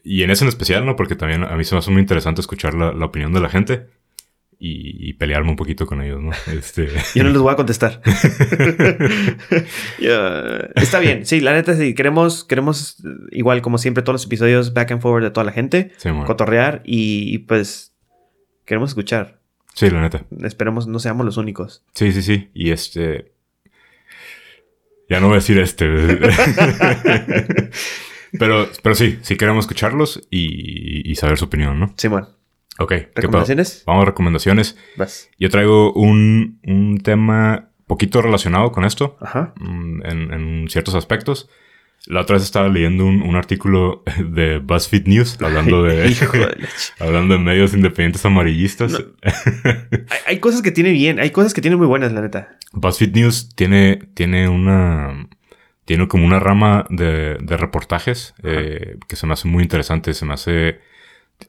y 0.03 0.21
en 0.21 0.29
ese 0.29 0.45
en 0.45 0.49
especial, 0.49 0.85
¿no? 0.85 0.95
Porque 0.95 1.15
también 1.15 1.43
a 1.43 1.55
mí 1.55 1.63
se 1.63 1.73
me 1.73 1.79
hace 1.79 1.89
muy 1.89 2.01
interesante 2.01 2.39
escuchar 2.39 2.75
la, 2.75 2.93
la 2.93 3.05
opinión 3.05 3.33
de 3.33 3.39
la 3.39 3.49
gente 3.49 3.87
y, 4.65 5.09
y 5.09 5.13
pelearme 5.13 5.49
un 5.49 5.57
poquito 5.57 5.85
con 5.85 6.01
ellos, 6.01 6.21
¿no? 6.21 6.31
Este, 6.57 6.87
Yo 7.15 7.25
no 7.25 7.31
les 7.31 7.41
voy 7.41 7.51
a 7.51 7.57
contestar. 7.57 8.01
Está 10.75 10.99
bien. 10.99 11.25
Sí, 11.25 11.41
la 11.41 11.51
neta 11.51 11.75
sí. 11.75 11.93
Queremos, 11.93 12.45
queremos, 12.45 13.03
igual 13.31 13.61
como 13.61 13.77
siempre, 13.77 14.03
todos 14.03 14.13
los 14.13 14.25
episodios 14.25 14.73
back 14.73 14.91
and 14.91 15.01
forward 15.01 15.23
de 15.23 15.31
toda 15.31 15.43
la 15.43 15.51
gente. 15.51 15.91
sí, 15.97 16.07
bueno. 16.09 16.23
Cotorrear 16.25 16.81
y, 16.85 17.35
y, 17.35 17.39
pues 17.39 17.93
queremos 18.63 18.91
escuchar. 18.91 19.41
Sí, 19.73 19.89
la 19.89 19.99
neta. 19.99 20.23
Esperemos 20.41 20.87
no 20.87 20.99
seamos 20.99 21.25
los 21.25 21.35
únicos. 21.35 21.83
Sí, 21.93 22.13
sí, 22.13 22.21
sí. 22.21 22.49
Y 22.53 22.71
este. 22.71 23.33
Ya 25.09 25.19
no 25.19 25.27
voy 25.27 25.33
a 25.33 25.39
decir 25.39 25.59
este. 25.59 25.89
pero, 28.39 28.69
pero 28.81 28.95
sí, 28.95 29.19
sí 29.23 29.35
queremos 29.35 29.65
escucharlos 29.65 30.25
y, 30.31 31.11
y 31.11 31.15
saber 31.15 31.37
su 31.37 31.43
opinión, 31.45 31.81
¿no? 31.81 31.93
Simón, 31.97 32.29
Ok. 32.79 32.93
¿recomendaciones? 33.15 33.83
Vamos 33.85 34.03
a 34.03 34.05
recomendaciones. 34.05 34.77
Vas. 34.97 35.29
Yo 35.39 35.49
traigo 35.49 35.93
un, 35.93 36.59
un 36.65 36.99
tema 36.99 37.69
poquito 37.87 38.21
relacionado 38.21 38.71
con 38.71 38.85
esto, 38.85 39.17
Ajá. 39.21 39.53
mm, 39.57 40.05
en, 40.05 40.33
en 40.33 40.67
ciertos 40.69 40.95
aspectos. 40.95 41.49
La 42.05 42.21
otra 42.21 42.33
vez 42.35 42.43
estaba 42.43 42.67
leyendo 42.67 43.05
un, 43.05 43.21
un 43.21 43.35
artículo 43.35 44.03
de 44.29 44.57
BuzzFeed 44.59 45.07
News 45.07 45.37
hablando 45.41 45.83
de, 45.83 45.95
de 45.97 46.15
hablando 46.99 47.35
de 47.35 47.39
medios 47.39 47.73
independientes 47.73 48.25
amarillistas. 48.25 48.91
No. 48.91 48.99
hay, 50.09 50.19
hay 50.25 50.39
cosas 50.39 50.61
que 50.61 50.71
tiene 50.71 50.91
bien, 50.91 51.19
hay 51.19 51.31
cosas 51.31 51.53
que 51.53 51.61
tiene 51.61 51.77
muy 51.77 51.87
buenas, 51.87 52.11
la 52.11 52.21
neta. 52.21 52.57
BuzzFeed 52.73 53.13
News 53.15 53.49
tiene, 53.55 53.99
tiene 54.13 54.49
una. 54.49 55.27
Tiene 55.85 56.07
como 56.07 56.25
una 56.25 56.39
rama 56.39 56.85
de, 56.89 57.37
de 57.41 57.57
reportajes 57.57 58.33
eh, 58.41 58.97
que 59.09 59.17
se 59.17 59.27
me 59.27 59.33
hace 59.33 59.49
muy 59.49 59.63
interesante. 59.63 60.13
Se 60.13 60.25
me 60.25 60.33
hace. 60.33 60.79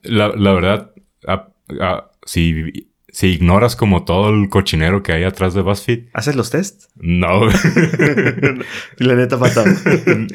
La, 0.03 0.27
la 0.29 0.51
verdad, 0.51 0.91
a- 1.27 1.47
a- 1.81 2.11
si, 2.25 2.89
si 3.09 3.27
ignoras 3.27 3.75
como 3.75 4.03
todo 4.05 4.29
el 4.29 4.49
cochinero 4.49 5.03
que 5.03 5.13
hay 5.13 5.23
atrás 5.23 5.53
de 5.53 5.61
BuzzFeed, 5.61 6.05
¿Haces 6.13 6.35
los 6.35 6.49
tests? 6.51 6.89
no. 6.95 7.41
La 8.97 9.15
neta 9.15 9.39
pasado. 9.39 9.67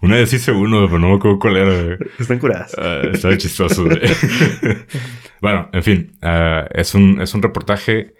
Una 0.00 0.14
vez 0.16 0.32
hice 0.32 0.52
uno, 0.52 0.86
pero 0.86 1.00
no 1.00 1.08
me 1.08 1.16
acuerdo 1.16 1.38
cuál 1.40 1.56
era. 1.56 1.98
Están 2.20 2.38
curadas. 2.38 2.72
Ah, 2.78 3.02
estaba 3.12 3.36
chistoso. 3.36 3.84
bueno, 5.40 5.68
en 5.72 5.82
fin, 5.82 6.12
ah, 6.22 6.66
es, 6.72 6.94
un, 6.94 7.20
es 7.20 7.34
un 7.34 7.42
reportaje. 7.42 8.14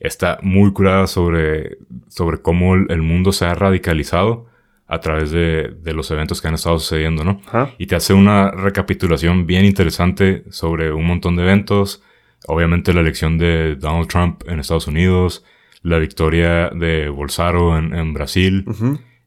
Está 0.00 0.38
muy 0.42 0.72
curada 0.72 1.06
sobre, 1.06 1.78
sobre 2.08 2.42
cómo 2.42 2.74
el 2.74 3.02
mundo 3.02 3.30
se 3.32 3.44
ha 3.44 3.54
radicalizado 3.54 4.46
a 4.94 5.00
través 5.00 5.30
de, 5.30 5.74
de 5.82 5.94
los 5.94 6.10
eventos 6.10 6.42
que 6.42 6.48
han 6.48 6.54
estado 6.54 6.78
sucediendo, 6.78 7.24
¿no? 7.24 7.40
Ajá. 7.46 7.70
Y 7.78 7.86
te 7.86 7.96
hace 7.96 8.12
una 8.12 8.50
recapitulación 8.50 9.46
bien 9.46 9.64
interesante 9.64 10.44
sobre 10.50 10.92
un 10.92 11.06
montón 11.06 11.34
de 11.36 11.42
eventos. 11.44 12.02
Obviamente 12.46 12.92
la 12.92 13.00
elección 13.00 13.38
de 13.38 13.76
Donald 13.76 14.08
Trump 14.08 14.42
en 14.46 14.60
Estados 14.60 14.86
Unidos, 14.88 15.44
la 15.82 15.98
victoria 15.98 16.68
de 16.70 17.08
Bolsonaro 17.08 17.78
en, 17.78 17.94
en 17.94 18.12
Brasil, 18.12 18.66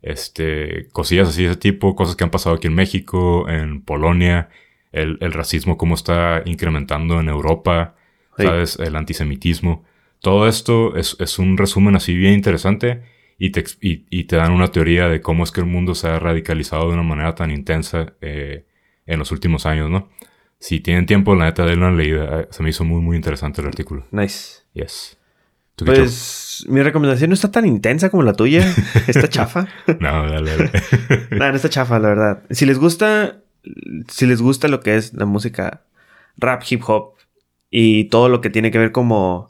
este, 0.01 0.87
cosillas 0.91 1.29
así 1.29 1.43
de 1.43 1.51
ese 1.51 1.59
tipo, 1.59 1.95
cosas 1.95 2.15
que 2.15 2.23
han 2.23 2.29
pasado 2.29 2.55
aquí 2.57 2.67
en 2.67 2.75
México, 2.75 3.49
en 3.49 3.81
Polonia, 3.81 4.49
el, 4.91 5.17
el 5.21 5.33
racismo 5.33 5.77
cómo 5.77 5.95
está 5.95 6.41
incrementando 6.45 7.19
en 7.19 7.29
Europa, 7.29 7.95
Sí. 8.37 8.43
¿sabes? 8.43 8.77
El 8.79 8.97
antisemitismo. 8.97 9.85
Todo 10.19 10.49
esto 10.49 10.97
es, 10.97 11.15
es 11.21 11.39
un 11.39 11.57
resumen 11.57 11.95
así 11.95 12.13
bien 12.13 12.33
interesante 12.33 13.01
y 13.37 13.51
te, 13.51 13.63
y, 13.81 14.05
y 14.09 14.23
te 14.25 14.35
dan 14.37 14.51
una 14.53 14.67
teoría 14.69 15.07
de 15.07 15.21
cómo 15.21 15.43
es 15.43 15.51
que 15.51 15.61
el 15.61 15.67
mundo 15.67 15.95
se 15.95 16.07
ha 16.07 16.19
radicalizado 16.19 16.87
de 16.87 16.93
una 16.93 17.03
manera 17.03 17.35
tan 17.35 17.51
intensa 17.51 18.13
eh, 18.21 18.65
en 19.05 19.19
los 19.19 19.31
últimos 19.31 19.65
años, 19.65 19.89
¿no? 19.89 20.09
Si 20.59 20.79
tienen 20.79 21.05
tiempo, 21.05 21.35
la 21.35 21.45
neta, 21.45 21.65
denle 21.65 21.85
una 21.85 21.95
leída. 21.95 22.41
Eh, 22.41 22.47
Se 22.49 22.63
me 22.63 22.69
hizo 22.69 22.83
muy, 22.85 23.01
muy 23.01 23.15
interesante 23.17 23.61
el 23.61 23.67
artículo. 23.67 24.05
Nice. 24.11 24.61
Yes. 24.73 25.17
Pues 25.77 26.65
mi 26.69 26.81
recomendación 26.81 27.29
no 27.29 27.33
está 27.33 27.51
tan 27.51 27.65
intensa 27.65 28.09
como 28.09 28.23
la 28.23 28.33
tuya. 28.33 28.65
Está 29.07 29.27
chafa. 29.27 29.67
No, 29.99 30.29
dale, 30.29 30.51
dale. 30.55 30.71
Nada, 31.31 31.51
no 31.51 31.57
está 31.57 31.69
chafa, 31.69 31.99
la 31.99 32.07
verdad. 32.07 32.43
Si 32.49 32.65
les 32.65 32.79
gusta, 32.79 33.41
si 34.07 34.25
les 34.25 34.41
gusta 34.41 34.69
lo 34.69 34.79
que 34.79 34.95
es 34.95 35.13
la 35.13 35.25
música 35.25 35.81
rap, 36.37 36.63
hip 36.69 36.81
hop 36.87 37.15
y 37.69 38.05
todo 38.05 38.29
lo 38.29 38.39
que 38.39 38.49
tiene 38.49 38.71
que 38.71 38.77
ver 38.77 38.93
como 38.93 39.47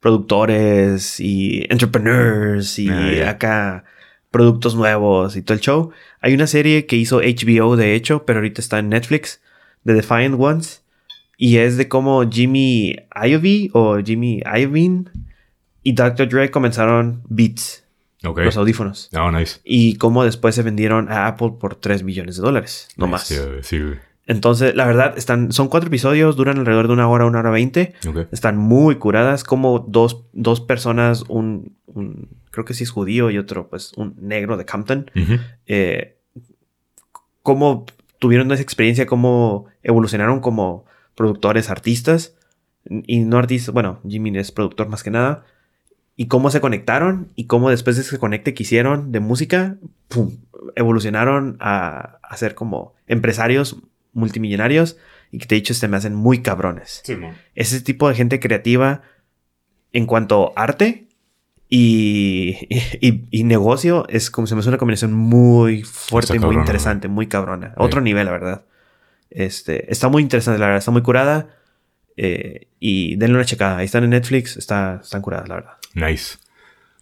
productores 0.00 1.20
y 1.20 1.64
entrepreneurs 1.70 2.78
y 2.78 2.88
Ah, 2.90 3.30
acá 3.30 3.84
productos 4.30 4.74
nuevos 4.74 5.36
y 5.36 5.42
todo 5.42 5.54
el 5.54 5.60
show. 5.60 5.90
Hay 6.20 6.34
una 6.34 6.46
serie 6.46 6.86
que 6.86 6.96
hizo 6.96 7.20
HBO 7.20 7.76
de 7.76 7.94
hecho, 7.94 8.24
pero 8.26 8.38
ahorita 8.40 8.60
está 8.60 8.78
en 8.78 8.88
Netflix, 8.90 9.40
The 9.84 9.94
Defiant 9.94 10.36
Ones. 10.38 10.82
Y 11.36 11.58
es 11.58 11.76
de 11.76 11.88
cómo 11.88 12.28
Jimmy 12.28 12.96
Iovine 13.24 13.70
o 13.72 13.98
Jimmy 14.02 14.42
Iovine 14.44 15.04
y 15.84 15.92
Dr. 15.92 16.28
Dre 16.28 16.50
comenzaron 16.50 17.22
Beats, 17.28 17.84
ok. 18.24 18.40
los 18.40 18.56
audífonos. 18.56 19.08
No, 19.12 19.30
nice. 19.30 19.60
Y 19.64 19.94
cómo 19.96 20.24
después 20.24 20.56
se 20.56 20.62
vendieron 20.62 21.08
a 21.10 21.28
Apple 21.28 21.52
por 21.60 21.76
3 21.76 22.02
millones 22.02 22.36
de 22.36 22.42
dólares. 22.42 22.88
No 22.96 23.06
Nice, 23.06 23.12
más. 23.12 23.26
Sí, 23.28 23.36
güey, 23.36 23.62
sí, 23.62 23.78
güey. 23.78 23.98
Entonces, 24.28 24.74
la 24.76 24.86
verdad, 24.86 25.14
están, 25.18 25.50
son 25.52 25.68
cuatro 25.68 25.88
episodios, 25.88 26.36
duran 26.36 26.58
alrededor 26.58 26.86
de 26.86 26.92
una 26.92 27.08
hora, 27.08 27.24
una 27.26 27.40
hora 27.40 27.50
veinte. 27.50 27.94
Están 28.30 28.56
muy 28.58 28.96
curadas, 28.96 29.42
como 29.42 29.80
dos, 29.80 30.26
dos 30.32 30.60
personas, 30.60 31.24
un, 31.28 31.76
un- 31.86 32.28
creo 32.52 32.64
que 32.64 32.74
sí 32.74 32.84
es 32.84 32.90
judío 32.90 33.30
y 33.30 33.38
otro, 33.38 33.68
pues, 33.68 33.92
un 33.96 34.14
negro 34.20 34.56
de 34.56 34.66
Compton, 34.66 35.10
eh, 35.66 36.18
cómo 37.42 37.86
tuvieron 38.18 38.50
esa 38.52 38.62
experiencia, 38.62 39.06
cómo 39.06 39.66
evolucionaron 39.82 40.40
como 40.40 40.84
productores, 41.14 41.70
artistas, 41.70 42.34
y 42.88 43.20
no 43.20 43.38
artistas, 43.38 43.72
bueno, 43.74 44.00
Jimmy 44.08 44.36
es 44.38 44.52
productor 44.52 44.88
más 44.88 45.02
que 45.02 45.10
nada, 45.10 45.44
y 46.16 46.26
cómo 46.26 46.50
se 46.50 46.60
conectaron 46.60 47.28
y 47.36 47.46
cómo 47.46 47.70
después 47.70 47.96
de 47.96 48.02
ese 48.02 48.18
conecte 48.18 48.52
que 48.54 48.64
hicieron 48.64 49.12
de 49.12 49.20
música, 49.20 49.76
¡pum! 50.08 50.36
evolucionaron 50.74 51.56
a, 51.60 52.18
a 52.22 52.36
ser 52.36 52.54
como 52.54 52.94
empresarios 53.06 53.76
multimillonarios 54.12 54.96
y 55.30 55.38
que 55.38 55.46
te 55.46 55.54
he 55.54 55.60
dicho, 55.60 55.74
se 55.74 55.88
me 55.88 55.96
hacen 55.96 56.14
muy 56.14 56.42
cabrones. 56.42 57.02
Ese 57.54 57.80
tipo 57.80 58.08
de 58.08 58.14
gente 58.14 58.40
creativa 58.40 59.02
en 59.92 60.06
cuanto 60.06 60.52
a 60.56 60.62
arte 60.64 61.06
y, 61.68 62.56
y, 63.00 63.24
y 63.30 63.44
negocio 63.44 64.06
es 64.08 64.30
como 64.30 64.46
se 64.46 64.54
me 64.54 64.60
hace 64.60 64.68
una 64.70 64.78
combinación 64.78 65.12
muy 65.12 65.82
fuerte 65.82 66.36
y 66.36 66.38
muy 66.38 66.56
interesante, 66.56 67.08
muy 67.08 67.26
cabrona. 67.26 67.68
Sí. 67.68 67.74
Otro 67.76 68.00
nivel, 68.00 68.24
la 68.26 68.32
verdad. 68.32 68.64
Este, 69.30 69.90
está 69.92 70.08
muy 70.08 70.22
interesante, 70.22 70.58
la 70.58 70.66
verdad, 70.66 70.78
está 70.78 70.90
muy 70.90 71.02
curada. 71.02 71.54
eh, 72.16 72.68
y 72.80 73.16
denle 73.16 73.36
una 73.36 73.44
checada. 73.44 73.78
Ahí 73.78 73.84
están 73.86 74.04
en 74.04 74.10
Netflix, 74.10 74.56
está, 74.56 75.00
están 75.02 75.20
curadas, 75.20 75.48
la 75.48 75.54
verdad. 75.56 75.72
Nice. 75.94 76.38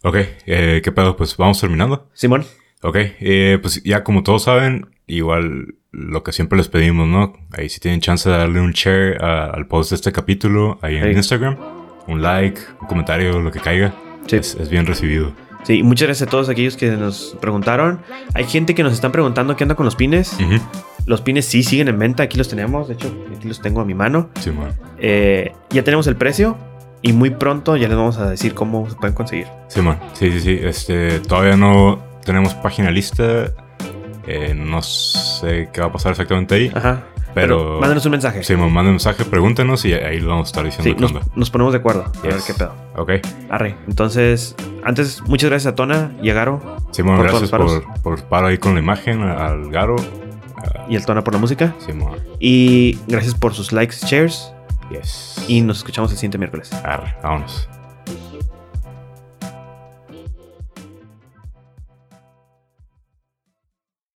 Ok, 0.03 0.17
eh, 0.47 0.81
¿qué 0.83 0.93
pedo? 0.93 1.17
Pues 1.17 1.37
vamos 1.37 1.61
terminando. 1.61 2.09
Simón, 2.15 2.45
Ok, 2.83 2.97
eh, 2.99 3.59
pues 3.61 3.83
ya 3.83 4.05
como 4.05 4.23
todos 4.23 4.45
saben, 4.45 4.87
igual 5.07 5.75
lo 5.93 6.23
que 6.23 6.33
siempre 6.33 6.59
les 6.59 6.69
pedimos, 6.69 7.07
¿no? 7.09 7.33
Ahí 7.57 7.69
si 7.69 7.81
tienen 7.81 8.01
chance 8.01 8.29
de 8.29 8.37
darle 8.37 8.61
un 8.61 8.73
share 8.73 9.23
a- 9.23 9.47
al 9.47 9.67
post 9.67 9.91
de 9.91 9.97
este 9.97 10.13
capítulo 10.13 10.79
ahí 10.83 10.97
en. 10.97 11.11
Instagram, 11.17 11.57
un 12.07 12.23
like, 12.23 12.61
un 12.83 12.89
comentario, 12.89 13.41
lo 13.41 13.51
que 13.51 13.61
caiga, 13.61 13.95
Sí. 14.27 14.37
es, 14.37 14.55
es 14.57 14.69
bien 14.69 14.87
recibido. 14.87 15.33
sí, 15.65 15.83
muchas 15.83 16.07
gracias 16.09 16.29
a 16.29 16.31
todos 16.31 16.49
aquellos 16.49 16.77
que 16.77 16.91
nos 16.93 17.37
preguntaron. 17.41 18.01
Hay 18.35 18.45
gente 18.45 18.75
que 18.75 18.83
nos 18.83 18.93
están 18.93 19.11
preguntando 19.13 19.57
qué 19.57 19.65
onda 19.65 19.75
con 19.75 19.85
los 19.85 19.97
pines. 19.97 20.37
Los 21.07 21.21
pines 21.23 21.45
sí 21.47 21.63
siguen 21.63 21.87
en 21.89 21.99
venta, 21.99 22.25
aquí 22.25 22.37
los 22.37 22.49
tenemos, 22.49 22.89
de 22.89 22.95
hecho, 22.95 23.13
aquí 23.37 23.47
los 23.49 23.61
tengo 23.63 23.81
a 23.81 23.85
mi 23.85 23.95
mano. 23.95 24.29
Sí, 24.41 24.51
man. 24.51 24.73
Eh, 24.99 25.53
ya 25.71 25.83
tenemos 25.85 26.07
el 26.09 26.17
precio 26.17 26.57
y 27.03 27.13
muy 27.13 27.31
pronto 27.31 27.77
ya 27.77 27.87
les 27.89 27.97
vamos 27.97 28.19
a 28.19 28.29
decir 28.31 28.55
cómo 28.55 28.89
se 28.91 28.97
pueden 28.97 29.15
conseguir. 29.15 29.47
Sí, 29.69 29.81
man. 29.83 29.99
Sí, 30.15 30.31
sí, 30.33 30.41
sí. 30.41 30.59
Este, 30.61 31.21
todavía 31.21 31.57
no 31.57 32.03
tenemos 32.25 32.55
página 32.55 32.91
lista. 32.91 33.53
Eh, 34.27 34.55
no 34.55 34.83
sé 34.83 35.69
qué 35.73 35.81
va 35.81 35.87
a 35.89 35.93
pasar 35.93 36.13
exactamente 36.13 36.55
ahí. 36.55 36.73
Ajá. 36.75 37.05
Pero- 37.35 37.79
mándenos 37.81 38.05
un 38.07 38.13
mensaje. 38.13 38.43
Sí, 38.43 38.57
man, 38.57 38.73
manden 38.73 38.95
mensaje, 38.95 39.25
pregúntenos 39.27 39.85
y 39.85 39.93
ahí 39.93 40.21
lo 40.21 40.31
vamos 40.31 40.49
a 40.49 40.51
estar 40.51 40.65
diciendo 40.65 41.07
Sí, 41.09 41.15
nos, 41.15 41.37
nos 41.37 41.51
ponemos 41.51 41.73
de 41.75 41.79
acuerdo. 41.81 42.05
A 42.19 42.23
ver 42.27 42.37
qué 42.47 42.55
pedo. 42.55 42.73
Ok. 42.97 43.11
Arre. 43.51 43.77
Entonces, 43.87 44.57
antes, 44.85 45.23
muchas 45.27 45.51
gracias 45.51 45.73
a 45.73 45.77
Tona 45.77 46.13
y 46.23 46.31
a 46.31 46.35
Garo 46.35 46.63
Simón, 46.93 47.17
todos 47.19 47.31
gracias 47.31 47.51
por, 47.51 48.03
por 48.03 48.23
paro 48.25 48.47
ahí 48.47 48.57
con 48.57 48.73
la 48.75 48.81
imagen, 48.81 49.23
al 49.23 49.71
Garo. 49.71 49.97
Y 50.89 50.97
al 50.97 51.05
Tona 51.05 51.23
por 51.23 51.35
la 51.35 51.41
música. 51.41 51.75
Simón. 51.85 52.19
Y 52.41 52.99
gracias 53.07 53.35
por 53.35 53.53
sus 53.53 53.71
likes, 53.73 53.97
shares. 54.07 54.51
Yes. 54.91 55.45
Y 55.49 55.61
nos 55.61 55.79
escuchamos 55.79 56.11
el 56.13 56.17
siguiente 56.17 56.39
miércoles. 56.39 56.73
Arre, 56.85 57.15
vámonos. 57.23 57.69